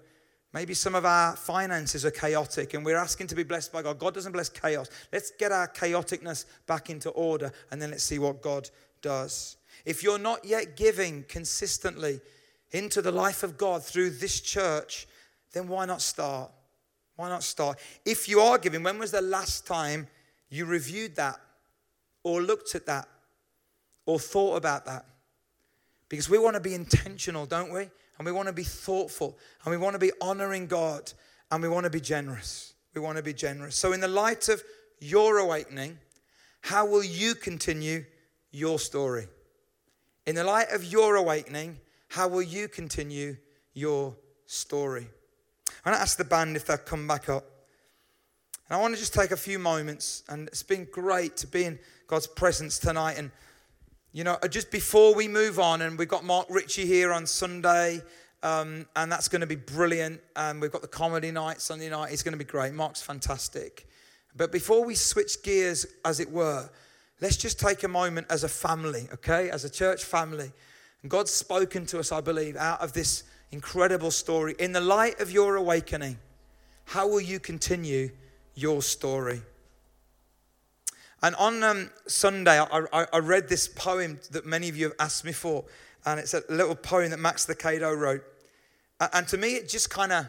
Maybe 0.54 0.76
some 0.76 0.94
of 0.94 1.06
our 1.06 1.36
finances 1.36 2.06
are 2.06 2.12
chaotic 2.12 2.76
and 2.76 2.86
we're 2.86 2.96
asking 2.96 3.26
to 3.28 3.36
be 3.36 3.42
blessed 3.42 3.74
by 3.74 3.82
God. 3.82 3.98
God 3.98 4.14
doesn't 4.14 4.32
bless 4.32 4.50
chaos. 4.50 4.88
Let's 5.12 5.32
get 5.40 5.52
our 5.52 5.68
chaoticness 5.68 6.46
back 6.68 6.92
into 6.92 7.10
order 7.10 7.52
and 7.72 7.82
then 7.82 7.90
let's 7.90 8.04
see 8.04 8.20
what 8.20 8.44
God 8.44 8.70
does. 9.02 9.58
If 9.84 10.04
you're 10.04 10.20
not 10.20 10.46
yet 10.46 10.78
giving 10.78 11.26
consistently 11.28 12.22
into 12.70 13.02
the 13.02 13.12
life 13.12 13.42
of 13.42 13.58
God 13.58 13.84
through 13.84 14.12
this 14.12 14.40
church, 14.40 15.08
then 15.54 15.68
why 15.68 15.86
not 15.86 16.04
start? 16.04 16.52
Why 17.16 17.30
not 17.30 17.42
start? 17.42 17.80
If 18.06 18.30
you 18.30 18.40
are 18.40 18.60
giving, 18.60 18.84
when 18.84 19.00
was 19.00 19.10
the 19.10 19.22
last 19.22 19.66
time 19.66 20.08
you 20.52 20.66
reviewed 20.66 21.16
that 21.16 21.40
or 22.24 22.42
looked 22.42 22.76
at 22.76 22.86
that 22.86 23.08
or 24.06 24.20
thought 24.20 24.56
about 24.56 24.86
that? 24.86 25.06
Because 26.10 26.30
we 26.30 26.38
want 26.38 26.56
to 26.56 26.60
be 26.60 26.74
intentional, 26.74 27.46
don't 27.46 27.74
we? 27.74 27.90
And 28.18 28.26
we 28.26 28.32
want 28.32 28.48
to 28.48 28.54
be 28.54 28.64
thoughtful 28.64 29.38
and 29.64 29.72
we 29.72 29.78
want 29.78 29.94
to 29.94 30.00
be 30.00 30.12
honoring 30.22 30.68
God 30.68 31.12
and 31.52 31.62
we 31.62 31.70
want 31.70 31.86
to 31.86 31.90
be 31.90 32.02
generous. 32.02 32.74
We 32.94 33.02
want 33.02 33.18
to 33.18 33.24
be 33.24 33.34
generous. 33.34 33.76
So, 33.76 33.94
in 33.94 34.00
the 34.00 34.08
light 34.08 34.50
of 34.50 34.62
your 35.00 35.40
awakening, 35.40 35.98
how 36.62 36.86
will 36.86 37.04
you 37.04 37.36
continue 37.36 38.06
your 38.52 38.80
story? 38.80 39.28
In 40.26 40.36
the 40.36 40.44
light 40.44 40.72
of 40.72 40.86
your 40.86 41.16
awakening, 41.16 41.80
how 42.10 42.28
will 42.28 42.44
you 42.44 42.68
continue 42.68 43.36
your 43.74 44.16
story? 44.46 45.08
I'm 45.68 45.92
going 45.92 45.98
to 45.98 46.02
ask 46.02 46.18
the 46.18 46.24
band 46.24 46.56
if 46.56 46.66
they'll 46.66 46.78
come 46.78 47.08
back 47.08 47.28
up. 47.28 47.44
And 48.70 48.78
I 48.78 48.82
want 48.82 48.94
to 48.94 49.00
just 49.00 49.14
take 49.14 49.32
a 49.32 49.38
few 49.38 49.60
moments, 49.60 50.24
and 50.30 50.48
it's 50.48 50.64
been 50.64 50.88
great 50.92 51.36
to 51.38 51.48
be 51.48 51.66
in 51.66 51.80
God's 52.14 52.28
presence 52.28 52.78
tonight. 52.78 53.18
And, 53.18 53.32
you 54.12 54.24
know, 54.24 54.38
just 54.48 54.70
before 54.70 55.16
we 55.16 55.28
move 55.28 55.58
on, 55.58 55.82
and 55.82 55.98
we've 55.98 56.08
got 56.08 56.24
Mark 56.24 56.46
Ritchie 56.48 56.86
here 56.86 57.12
on 57.12 57.26
Sunday, 57.26 58.04
um, 58.44 58.86
and 58.96 59.12
that's 59.12 59.28
going 59.28 59.42
to 59.42 59.48
be 59.48 59.56
brilliant. 59.56 60.22
And 60.36 60.62
we've 60.62 60.72
got 60.72 60.84
the 60.84 60.88
comedy 60.88 61.32
night, 61.32 61.60
Sunday 61.60 61.90
night. 61.90 62.14
It's 62.14 62.22
going 62.22 62.34
to 62.34 62.38
be 62.38 62.46
great. 62.46 62.72
Mark's 62.72 63.02
fantastic. 63.02 63.88
But 64.36 64.52
before 64.52 64.86
we 64.86 64.94
switch 64.94 65.42
gears, 65.42 65.88
as 66.06 66.20
it 66.20 66.30
were, 66.32 66.70
let's 67.20 67.36
just 67.36 67.60
take 67.60 67.82
a 67.82 67.88
moment 67.88 68.28
as 68.30 68.44
a 68.44 68.48
family, 68.48 69.08
okay? 69.12 69.50
As 69.50 69.66
a 69.66 69.70
church 69.72 70.04
family. 70.04 70.52
And 71.02 71.10
God's 71.10 71.32
spoken 71.32 71.88
to 71.88 71.98
us, 71.98 72.12
I 72.12 72.22
believe, 72.22 72.56
out 72.58 72.80
of 72.80 72.94
this 72.94 73.24
incredible 73.50 74.12
story. 74.12 74.54
In 74.60 74.72
the 74.72 74.82
light 74.82 75.20
of 75.20 75.32
your 75.32 75.56
awakening, 75.56 76.20
how 76.86 77.08
will 77.08 77.22
you 77.22 77.40
continue 77.40 78.12
your 78.54 78.84
story? 78.84 79.42
And 81.24 81.36
on 81.36 81.64
um, 81.64 81.90
Sunday, 82.06 82.60
I, 82.60 82.86
I, 82.92 83.08
I, 83.14 83.20
read 83.20 83.48
this 83.48 83.66
poem 83.66 84.20
that 84.32 84.46
many 84.46 84.68
of 84.68 84.76
you 84.76 84.90
have 84.90 84.96
asked 85.00 85.24
me 85.24 85.32
for. 85.32 85.64
And 86.06 86.20
it's 86.20 86.34
a 86.34 86.44
little 86.50 86.76
poem 86.76 87.12
that 87.12 87.20
Max 87.20 87.46
Lucado 87.46 87.98
wrote. 87.98 88.24
And 89.14 89.26
to 89.30 89.38
me, 89.38 89.56
it 89.56 89.70
just 89.70 89.90
kind 89.90 90.12
of, 90.12 90.28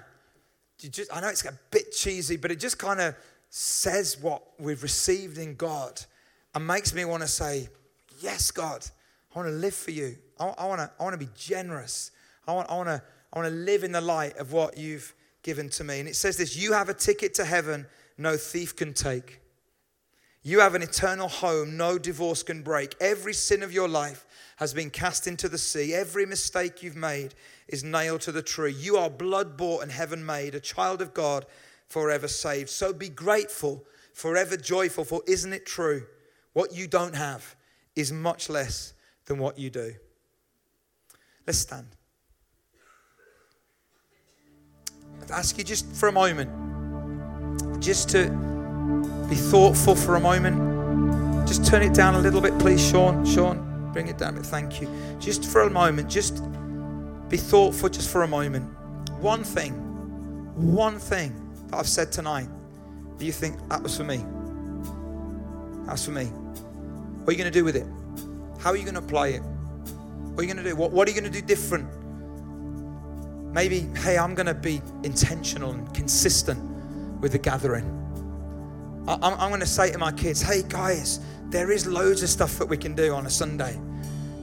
I 1.12 1.20
know 1.20 1.28
it's 1.28 1.44
a 1.44 1.59
bit 1.72 1.90
cheesy, 1.92 2.37
but 2.37 2.52
it 2.52 2.61
just 2.61 2.78
kind 2.78 3.00
of 3.00 3.16
says 3.50 4.18
what 4.20 4.42
we've 4.61 4.83
received 4.85 5.37
in 5.37 5.57
God 5.57 6.00
and 6.54 6.64
makes 6.64 6.94
me 6.94 7.04
want 7.04 7.22
to 7.22 7.28
say, 7.28 7.68
Yes, 8.20 8.52
God, 8.52 8.87
I 9.35 9.38
want 9.38 9.48
to 9.48 9.54
live 9.54 9.74
for 9.74 9.90
you. 9.90 10.16
I, 10.38 10.46
I 10.46 10.66
want 10.66 10.80
to 10.80 10.90
I 10.98 11.02
want 11.02 11.14
to 11.14 11.26
be 11.26 11.30
generous. 11.37 12.12
I 12.46 12.52
want, 12.52 12.70
I 12.70 12.76
want 12.76 12.88
to 12.88 13.02
I 13.33 13.38
want 13.38 13.48
to 13.48 13.54
live 13.54 13.83
in 13.83 13.90
the 13.90 14.00
light 14.00 14.37
of 14.37 14.52
what 14.52 14.78
you've 14.78 15.12
given 15.42 15.68
to 15.70 15.85
me. 15.85 15.98
And 15.98 16.09
it 16.09 16.14
says 16.14 16.37
this 16.37 16.57
You 16.57 16.72
have 16.72 16.88
a 16.88 16.94
ticket 16.94 17.35
to 17.35 17.44
heaven 17.44 17.87
no 18.16 18.37
thief 18.37 18.76
can 18.76 18.94
take. 18.94 19.40
You 20.46 20.61
have 20.61 20.74
an 20.74 20.83
eternal 20.83 21.28
home 21.28 21.78
no 21.78 21.98
divorce 21.98 22.42
can 22.42 22.62
break. 22.62 22.94
Every 23.00 23.33
sin 23.33 23.62
of 23.62 23.72
your 23.72 23.88
life 23.88 24.26
has 24.57 24.74
been 24.74 24.90
cast 24.90 25.26
into 25.26 25.48
the 25.48 25.57
sea. 25.57 25.94
Every 25.94 26.26
mistake 26.26 26.83
you've 26.83 26.94
made 26.94 27.35
is 27.66 27.83
nailed 27.83 28.20
to 28.22 28.33
the 28.33 28.42
tree. 28.42 28.72
You 28.72 28.98
are 28.98 29.09
blood 29.09 29.57
bought 29.57 29.83
and 29.83 29.90
heaven 29.90 30.24
made, 30.24 30.54
a 30.54 30.61
child 30.61 31.00
of 31.00 31.14
God 31.14 31.46
forever 31.88 32.28
saved. 32.28 32.68
So 32.68 32.92
be 32.92 33.09
grateful, 33.09 33.85
forever 34.12 34.59
joyful, 34.59 35.04
for 35.04 35.22
isn't 35.26 35.54
it 35.54 35.64
true? 35.64 36.04
What 36.52 36.74
you 36.74 36.87
don't 36.87 37.16
have 37.16 37.57
is 37.96 38.12
much 38.12 38.50
less 38.50 38.92
than 39.24 39.38
what 39.38 39.59
you 39.59 39.70
do. 39.70 39.94
Let's 41.46 41.59
stand. 41.59 41.88
I'd 45.22 45.30
ask 45.30 45.57
you 45.57 45.64
just 45.64 45.87
for 45.96 46.11
a 46.11 46.12
moment, 46.12 46.50
just 47.80 48.11
to 48.11 48.53
be 49.28 49.37
thoughtful 49.37 49.94
for 49.94 50.16
a 50.16 50.20
moment. 50.20 51.46
Just 51.46 51.66
turn 51.66 51.82
it 51.82 51.94
down 51.94 52.14
a 52.14 52.18
little 52.18 52.40
bit, 52.40 52.58
please, 52.58 52.84
Sean. 52.84 53.24
Sean, 53.24 53.90
bring 53.92 54.08
it 54.08 54.18
down. 54.18 54.37
Thank 54.42 54.80
you. 54.80 54.88
Just 55.18 55.44
for 55.44 55.62
a 55.62 55.70
moment, 55.70 56.08
just 56.08 56.42
be 57.28 57.37
thoughtful 57.37 57.88
just 57.88 58.10
for 58.10 58.22
a 58.22 58.28
moment. 58.28 58.64
One 59.20 59.44
thing, 59.44 59.72
one 60.54 60.98
thing 60.98 61.34
that 61.68 61.78
I've 61.78 61.88
said 61.88 62.12
tonight 62.12 62.48
that 63.18 63.24
you 63.24 63.32
think 63.32 63.56
that 63.68 63.82
was 63.82 63.96
for 63.96 64.04
me. 64.04 64.24
That's 65.87 66.04
for 66.04 66.10
me. 66.10 66.24
What 66.24 67.28
are 67.28 67.32
you 67.32 67.38
going 67.38 67.52
to 67.52 67.58
do 67.58 67.64
with 67.64 67.76
it? 67.76 67.87
How 68.60 68.70
are 68.70 68.76
you 68.76 68.82
going 68.82 68.94
to 68.94 69.00
apply 69.00 69.28
it? 69.28 69.40
What 69.40 70.40
are 70.40 70.46
you 70.46 70.52
going 70.52 70.64
to 70.64 70.70
do? 70.70 70.76
What, 70.76 70.90
what 70.90 71.06
are 71.06 71.10
you 71.10 71.20
going 71.20 71.32
to 71.32 71.40
do 71.40 71.46
different? 71.46 71.88
Maybe, 73.54 73.80
hey, 74.02 74.18
I'm 74.18 74.34
going 74.34 74.46
to 74.46 74.54
be 74.54 74.82
intentional 75.04 75.70
and 75.70 75.92
consistent 75.94 76.60
with 77.20 77.32
the 77.32 77.38
gathering. 77.38 78.03
I'm, 79.06 79.34
I'm 79.34 79.50
going 79.50 79.60
to 79.60 79.66
say 79.66 79.92
to 79.92 79.98
my 79.98 80.12
kids, 80.12 80.40
hey, 80.40 80.62
guys, 80.68 81.20
there 81.50 81.70
is 81.70 81.86
loads 81.86 82.22
of 82.22 82.28
stuff 82.28 82.58
that 82.58 82.66
we 82.66 82.76
can 82.76 82.94
do 82.94 83.14
on 83.14 83.26
a 83.26 83.30
Sunday. 83.30 83.78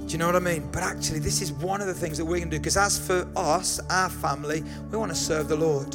Do 0.06 0.12
you 0.12 0.17
know 0.17 0.26
what 0.28 0.36
I 0.36 0.39
mean? 0.39 0.69
But 0.71 0.84
actually, 0.84 1.19
this 1.19 1.41
is 1.41 1.52
one 1.52 1.82
of 1.82 1.88
the 1.88 1.93
things 1.93 2.17
that 2.17 2.26
we're 2.26 2.38
going 2.38 2.50
to 2.50 2.58
do 2.58 2.60
because, 2.60 2.78
as 2.78 3.00
for 3.00 3.28
us, 3.36 3.80
our 3.89 4.10
family, 4.10 4.63
we 4.91 4.97
want 4.97 5.12
to 5.12 5.17
serve 5.17 5.47
the 5.47 5.56
Lord. 5.56 5.93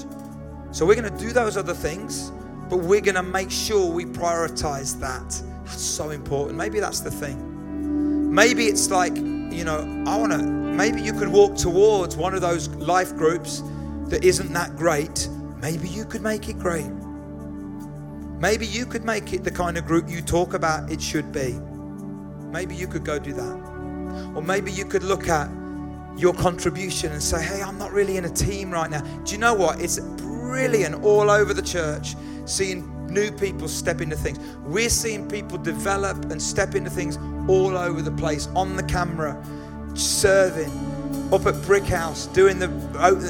So, 0.75 0.87
we're 0.87 0.95
going 0.95 1.13
to 1.13 1.19
do 1.19 1.33
those 1.33 1.57
other 1.57 1.75
things, 1.75 2.31
but 2.69 2.79
we're 2.79 3.01
going 3.01 3.15
to 3.15 3.23
make 3.23 3.51
sure 3.51 3.91
we 3.91 4.05
prioritize 4.05 4.99
that. 5.01 5.29
That's 5.65 5.83
so 5.83 6.11
important. 6.11 6.57
Maybe 6.57 6.81
that's 6.81 7.01
the 7.01 7.11
thing. 7.11 8.35
Maybe 8.35 8.67
it's 8.67 8.91
like, 8.91 9.17
you 9.17 9.65
know, 9.65 10.05
I 10.07 10.17
want 10.17 10.33
to 10.33 10.57
Maybe 10.77 11.01
you 11.01 11.15
could 11.15 11.29
walk 11.29 11.57
towards 11.57 12.17
one 12.17 12.35
of 12.35 12.43
those 12.43 12.69
life 12.69 13.17
groups 13.17 13.63
that 14.09 14.23
isn't 14.23 14.53
that 14.53 14.77
great. 14.77 15.27
Maybe 15.57 15.89
you 15.89 16.05
could 16.05 16.21
make 16.21 16.51
it 16.51 16.59
great. 16.59 16.85
Maybe 18.39 18.67
you 18.67 18.85
could 18.85 19.05
make 19.05 19.33
it 19.33 19.45
the 19.45 19.51
kind 19.51 19.79
of 19.79 19.87
group 19.87 20.09
you 20.09 20.21
talk 20.21 20.55
about 20.55 20.91
it 20.91 21.01
should 21.01 21.33
be. 21.33 21.53
Maybe 22.51 22.75
you 22.75 22.87
could 22.87 23.05
go 23.05 23.19
do 23.19 23.33
that. 23.33 24.33
Or 24.35 24.43
maybe 24.43 24.71
you 24.71 24.85
could 24.85 25.03
look 25.03 25.29
at 25.29 25.51
your 26.19 26.35
contribution 26.35 27.13
and 27.13 27.23
say, 27.23 27.43
hey, 27.43 27.63
I'm 27.63 27.79
not 27.79 27.93
really 27.93 28.17
in 28.17 28.25
a 28.25 28.31
team 28.31 28.71
right 28.71 28.91
now. 28.91 29.01
Do 29.01 29.33
you 29.33 29.39
know 29.39 29.55
what? 29.55 29.81
It's 29.81 29.99
brilliant 29.99 31.03
all 31.05 31.31
over 31.31 31.55
the 31.55 31.63
church 31.63 32.15
seeing 32.45 32.93
new 33.07 33.33
people 33.33 33.69
step 33.69 34.01
into 34.01 34.17
things. 34.17 34.39
We're 34.65 34.91
seeing 34.91 35.29
people 35.29 35.59
develop 35.59 36.31
and 36.31 36.41
step 36.41 36.75
into 36.75 36.91
things 36.91 37.19
all 37.49 37.77
over 37.77 38.03
the 38.03 38.13
place 38.13 38.49
on 38.55 38.77
the 38.77 38.83
camera 38.83 39.43
serving 39.95 40.96
up 41.33 41.45
at 41.47 41.61
Brick 41.63 41.85
House, 41.85 42.27
doing 42.27 42.59
the 42.59 42.69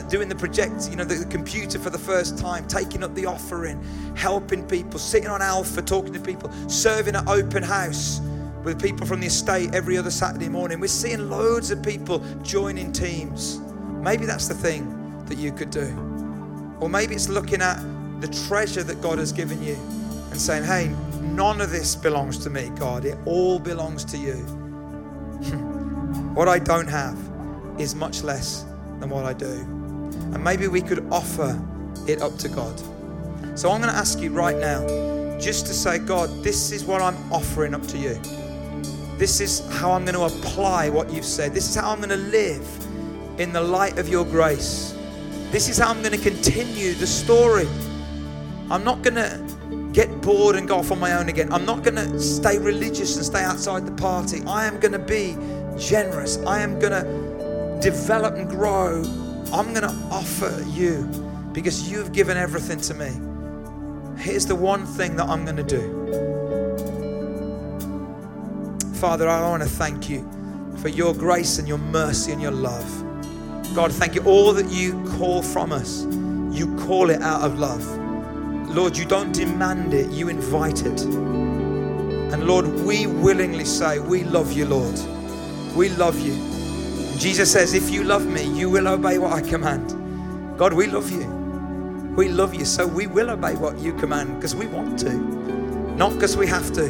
doing 0.08 0.28
the 0.28 0.34
project, 0.34 0.88
you 0.90 0.96
know, 0.96 1.04
the, 1.04 1.14
the, 1.14 1.24
computer 1.26 1.78
for 1.78 1.90
the 1.90 1.98
first 1.98 2.38
time, 2.38 2.66
taking 2.68 3.02
up 3.02 3.14
the 3.14 3.24
offering, 3.26 3.82
helping 4.14 4.66
people, 4.66 4.98
sitting 4.98 5.28
on 5.28 5.40
Alpha, 5.40 5.80
talking 5.80 6.12
to 6.12 6.20
people, 6.20 6.50
serving 6.68 7.16
at 7.16 7.26
Open 7.26 7.62
House 7.62 8.20
with 8.64 8.80
people 8.80 9.06
from 9.06 9.20
the 9.20 9.26
estate 9.28 9.74
every 9.74 9.96
other 9.96 10.10
Saturday 10.10 10.48
morning. 10.48 10.78
We're 10.78 10.88
seeing 10.88 11.30
loads 11.30 11.70
of 11.70 11.82
people 11.82 12.18
joining 12.42 12.92
teams. 12.92 13.60
Maybe 14.02 14.26
that's 14.26 14.48
the 14.48 14.54
thing 14.54 15.24
that 15.26 15.38
you 15.38 15.52
could 15.52 15.70
do. 15.70 15.88
Or 16.80 16.90
maybe 16.90 17.14
it's 17.14 17.28
looking 17.28 17.62
at 17.62 17.80
the 18.20 18.28
treasure 18.46 18.82
that 18.82 19.00
God 19.00 19.18
has 19.18 19.32
given 19.32 19.62
you 19.62 19.74
and 20.30 20.40
saying, 20.40 20.64
hey, 20.64 20.94
none 21.22 21.60
of 21.60 21.70
this 21.70 21.96
belongs 21.96 22.38
to 22.38 22.50
me, 22.50 22.70
God. 22.76 23.04
It 23.04 23.16
all 23.24 23.58
belongs 23.58 24.04
to 24.06 24.18
you. 24.18 24.34
What 26.36 26.48
I 26.48 26.58
don't 26.58 26.88
have 26.88 27.16
is 27.78 27.94
much 27.94 28.22
less 28.22 28.64
than 29.00 29.10
what 29.10 29.24
I 29.24 29.32
do. 29.32 29.52
And 30.32 30.42
maybe 30.42 30.68
we 30.68 30.80
could 30.80 31.06
offer 31.10 31.60
it 32.06 32.22
up 32.22 32.36
to 32.38 32.48
God. 32.48 32.78
So 33.58 33.70
I'm 33.70 33.80
going 33.80 33.92
to 33.92 33.98
ask 33.98 34.20
you 34.20 34.30
right 34.30 34.56
now 34.56 34.86
just 35.38 35.66
to 35.66 35.72
say, 35.72 35.98
God, 35.98 36.30
this 36.42 36.72
is 36.72 36.84
what 36.84 37.00
I'm 37.00 37.16
offering 37.32 37.74
up 37.74 37.86
to 37.88 37.98
you. 37.98 38.20
This 39.18 39.40
is 39.40 39.60
how 39.78 39.92
I'm 39.92 40.04
going 40.04 40.14
to 40.14 40.24
apply 40.24 40.90
what 40.90 41.12
you've 41.12 41.24
said. 41.24 41.54
This 41.54 41.68
is 41.68 41.74
how 41.74 41.90
I'm 41.90 41.98
going 41.98 42.10
to 42.10 42.16
live 42.16 42.66
in 43.38 43.52
the 43.52 43.60
light 43.60 43.98
of 43.98 44.08
your 44.08 44.24
grace. 44.24 44.94
This 45.50 45.68
is 45.68 45.78
how 45.78 45.90
I'm 45.90 46.02
going 46.02 46.12
to 46.12 46.22
continue 46.22 46.92
the 46.94 47.06
story. 47.06 47.66
I'm 48.70 48.84
not 48.84 49.02
going 49.02 49.14
to 49.14 49.90
get 49.92 50.20
bored 50.20 50.56
and 50.56 50.68
go 50.68 50.76
off 50.78 50.92
on 50.92 50.98
my 50.98 51.12
own 51.14 51.30
again. 51.30 51.50
I'm 51.52 51.64
not 51.64 51.82
going 51.82 51.94
to 51.94 52.20
stay 52.20 52.58
religious 52.58 53.16
and 53.16 53.24
stay 53.24 53.42
outside 53.42 53.86
the 53.86 53.92
party. 53.92 54.42
I 54.46 54.66
am 54.66 54.78
going 54.80 54.92
to 54.92 54.98
be 54.98 55.36
generous. 55.78 56.36
I 56.38 56.60
am 56.60 56.78
going 56.78 56.92
to 56.92 57.25
develop 57.80 58.34
and 58.34 58.48
grow. 58.48 59.02
I'm 59.52 59.72
going 59.72 59.82
to 59.82 59.94
offer 60.10 60.64
you 60.70 61.04
because 61.52 61.90
you've 61.90 62.12
given 62.12 62.36
everything 62.36 62.80
to 62.80 62.94
me. 62.94 63.10
Here's 64.20 64.46
the 64.46 64.54
one 64.54 64.86
thing 64.86 65.16
that 65.16 65.26
I'm 65.26 65.44
going 65.44 65.56
to 65.56 65.62
do. 65.62 66.06
Father, 68.94 69.28
I 69.28 69.40
want 69.42 69.62
to 69.62 69.68
thank 69.68 70.08
you 70.08 70.28
for 70.78 70.88
your 70.88 71.14
grace 71.14 71.58
and 71.58 71.68
your 71.68 71.78
mercy 71.78 72.32
and 72.32 72.40
your 72.40 72.50
love. 72.50 73.04
God, 73.74 73.92
thank 73.92 74.14
you. 74.14 74.22
All 74.24 74.52
that 74.54 74.70
you 74.70 75.02
call 75.18 75.42
from 75.42 75.70
us, 75.70 76.04
you 76.50 76.74
call 76.86 77.10
it 77.10 77.20
out 77.20 77.42
of 77.42 77.58
love. 77.58 77.84
Lord, 78.74 78.96
you 78.96 79.04
don't 79.04 79.32
demand 79.32 79.94
it, 79.94 80.10
you 80.10 80.28
invite 80.28 80.84
it. 80.84 81.02
And 81.02 82.46
Lord, 82.46 82.66
we 82.66 83.06
willingly 83.06 83.64
say, 83.64 83.98
We 83.98 84.24
love 84.24 84.52
you, 84.52 84.66
Lord. 84.66 84.98
We 85.74 85.90
love 85.90 86.18
you. 86.18 86.55
Jesus 87.18 87.52
says, 87.52 87.74
If 87.74 87.90
you 87.90 88.04
love 88.04 88.26
me, 88.26 88.44
you 88.44 88.68
will 88.70 88.88
obey 88.88 89.18
what 89.18 89.32
I 89.32 89.40
command. 89.40 90.58
God, 90.58 90.72
we 90.72 90.86
love 90.86 91.10
you. 91.10 91.26
We 92.16 92.28
love 92.28 92.54
you, 92.54 92.64
so 92.64 92.86
we 92.86 93.06
will 93.06 93.30
obey 93.30 93.54
what 93.54 93.78
you 93.78 93.92
command 93.94 94.36
because 94.36 94.54
we 94.54 94.66
want 94.66 94.98
to. 95.00 95.12
Not 95.96 96.14
because 96.14 96.36
we 96.36 96.46
have 96.46 96.72
to, 96.72 96.88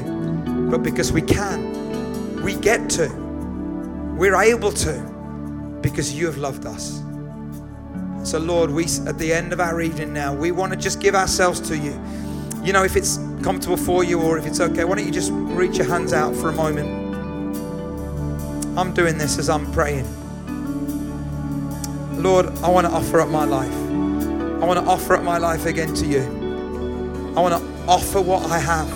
but 0.71 0.83
because 0.83 1.13
we 1.13 1.23
can. 1.23 2.43
We 2.43 2.55
get 2.55 2.89
to. 2.91 3.09
We're 4.17 4.37
able 4.37 4.73
to 4.73 5.79
because 5.83 6.15
you 6.15 6.27
have 6.27 6.39
loved 6.39 6.65
us. 6.65 7.03
So, 8.23 8.39
Lord, 8.39 8.71
we 8.71 8.85
at 9.07 9.19
the 9.19 9.33
end 9.33 9.53
of 9.53 9.61
our 9.61 9.81
evening 9.81 10.13
now, 10.13 10.35
we 10.35 10.51
want 10.51 10.73
to 10.73 10.79
just 10.79 11.01
give 11.01 11.15
ourselves 11.15 11.61
to 11.69 11.77
you. 11.77 11.93
You 12.65 12.73
know, 12.73 12.83
if 12.83 12.97
it's 12.97 13.19
comfortable 13.43 13.77
for 13.77 14.03
you 14.03 14.21
or 14.21 14.39
if 14.39 14.47
it's 14.47 14.61
okay, 14.61 14.85
why 14.85 14.97
don't 14.97 15.07
you 15.07 15.13
just 15.13 15.31
reach 15.33 15.77
your 15.77 15.87
hands 15.87 16.13
out 16.13 16.35
for 16.35 16.49
a 16.49 16.53
moment? 16.53 17.06
I'm 18.77 18.93
doing 18.93 19.17
this 19.17 19.39
as 19.39 19.49
I'm 19.49 19.73
praying. 19.73 20.07
Lord, 22.23 22.47
I 22.59 22.69
want 22.69 22.87
to 22.87 22.93
offer 22.93 23.21
up 23.21 23.31
my 23.31 23.45
life. 23.45 23.73
I 23.73 24.67
want 24.67 24.79
to 24.79 24.85
offer 24.85 25.15
up 25.15 25.23
my 25.23 25.39
life 25.39 25.65
again 25.65 25.95
to 25.95 26.07
you. 26.07 26.21
I 27.37 27.41
want 27.41 27.55
to 27.55 27.91
offer 27.91 28.21
what 28.21 28.51
I 28.51 28.59
have. 28.59 28.93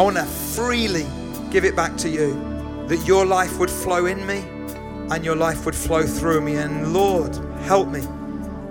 I 0.00 0.02
want 0.02 0.16
to 0.16 0.24
freely 0.24 1.06
give 1.50 1.64
it 1.64 1.76
back 1.76 1.96
to 1.98 2.08
you. 2.08 2.34
That 2.88 3.06
your 3.06 3.24
life 3.24 3.60
would 3.60 3.70
flow 3.70 4.06
in 4.06 4.26
me 4.26 4.38
and 5.14 5.24
your 5.24 5.36
life 5.36 5.66
would 5.66 5.76
flow 5.76 6.04
through 6.04 6.40
me. 6.40 6.56
And 6.56 6.92
Lord, 6.92 7.36
help 7.60 7.88
me. 7.88 8.00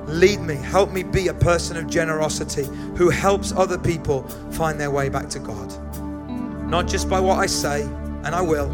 Lead 0.06 0.42
me. 0.42 0.56
Help 0.56 0.92
me 0.92 1.04
be 1.04 1.30
a 1.30 1.34
person 1.34 1.78
of 1.78 1.88
generosity 1.88 2.66
who 2.98 3.10
helps 3.10 3.54
other 3.54 3.78
people 3.78 4.24
find 4.52 4.78
their 4.78 4.92
way 4.92 5.08
back 5.08 5.30
to 5.30 5.40
God. 5.40 5.72
Not 6.70 6.88
just 6.88 7.10
by 7.10 7.22
what 7.22 7.40
I 7.40 7.46
say, 7.46 7.84
and 7.84 8.36
I 8.36 8.42
will, 8.42 8.70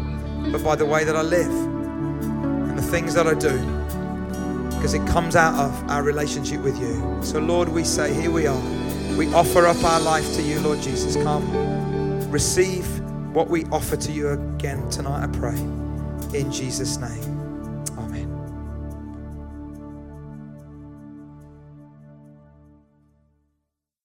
but 0.52 0.62
by 0.62 0.76
the 0.76 0.86
way 0.86 1.04
that 1.04 1.16
I 1.16 1.22
live 1.22 1.50
and 1.50 2.78
the 2.78 2.82
things 2.82 3.14
that 3.14 3.26
I 3.26 3.34
do 3.34 3.58
because 4.78 4.94
it 4.94 5.04
comes 5.08 5.34
out 5.34 5.54
of 5.54 5.90
our 5.90 6.04
relationship 6.04 6.60
with 6.60 6.78
you. 6.80 7.18
So, 7.20 7.40
Lord, 7.40 7.68
we 7.68 7.82
say, 7.82 8.14
Here 8.14 8.30
we 8.30 8.46
are. 8.46 8.60
We 9.16 9.32
offer 9.34 9.66
up 9.66 9.82
our 9.82 10.00
life 10.00 10.32
to 10.36 10.42
you, 10.42 10.60
Lord 10.60 10.80
Jesus. 10.80 11.16
Come, 11.16 12.30
receive 12.30 12.86
what 13.34 13.48
we 13.48 13.64
offer 13.66 13.96
to 13.96 14.12
you 14.12 14.28
again 14.30 14.88
tonight, 14.88 15.24
I 15.24 15.26
pray. 15.26 15.58
In 16.38 16.52
Jesus' 16.52 16.96
name. 16.98 17.37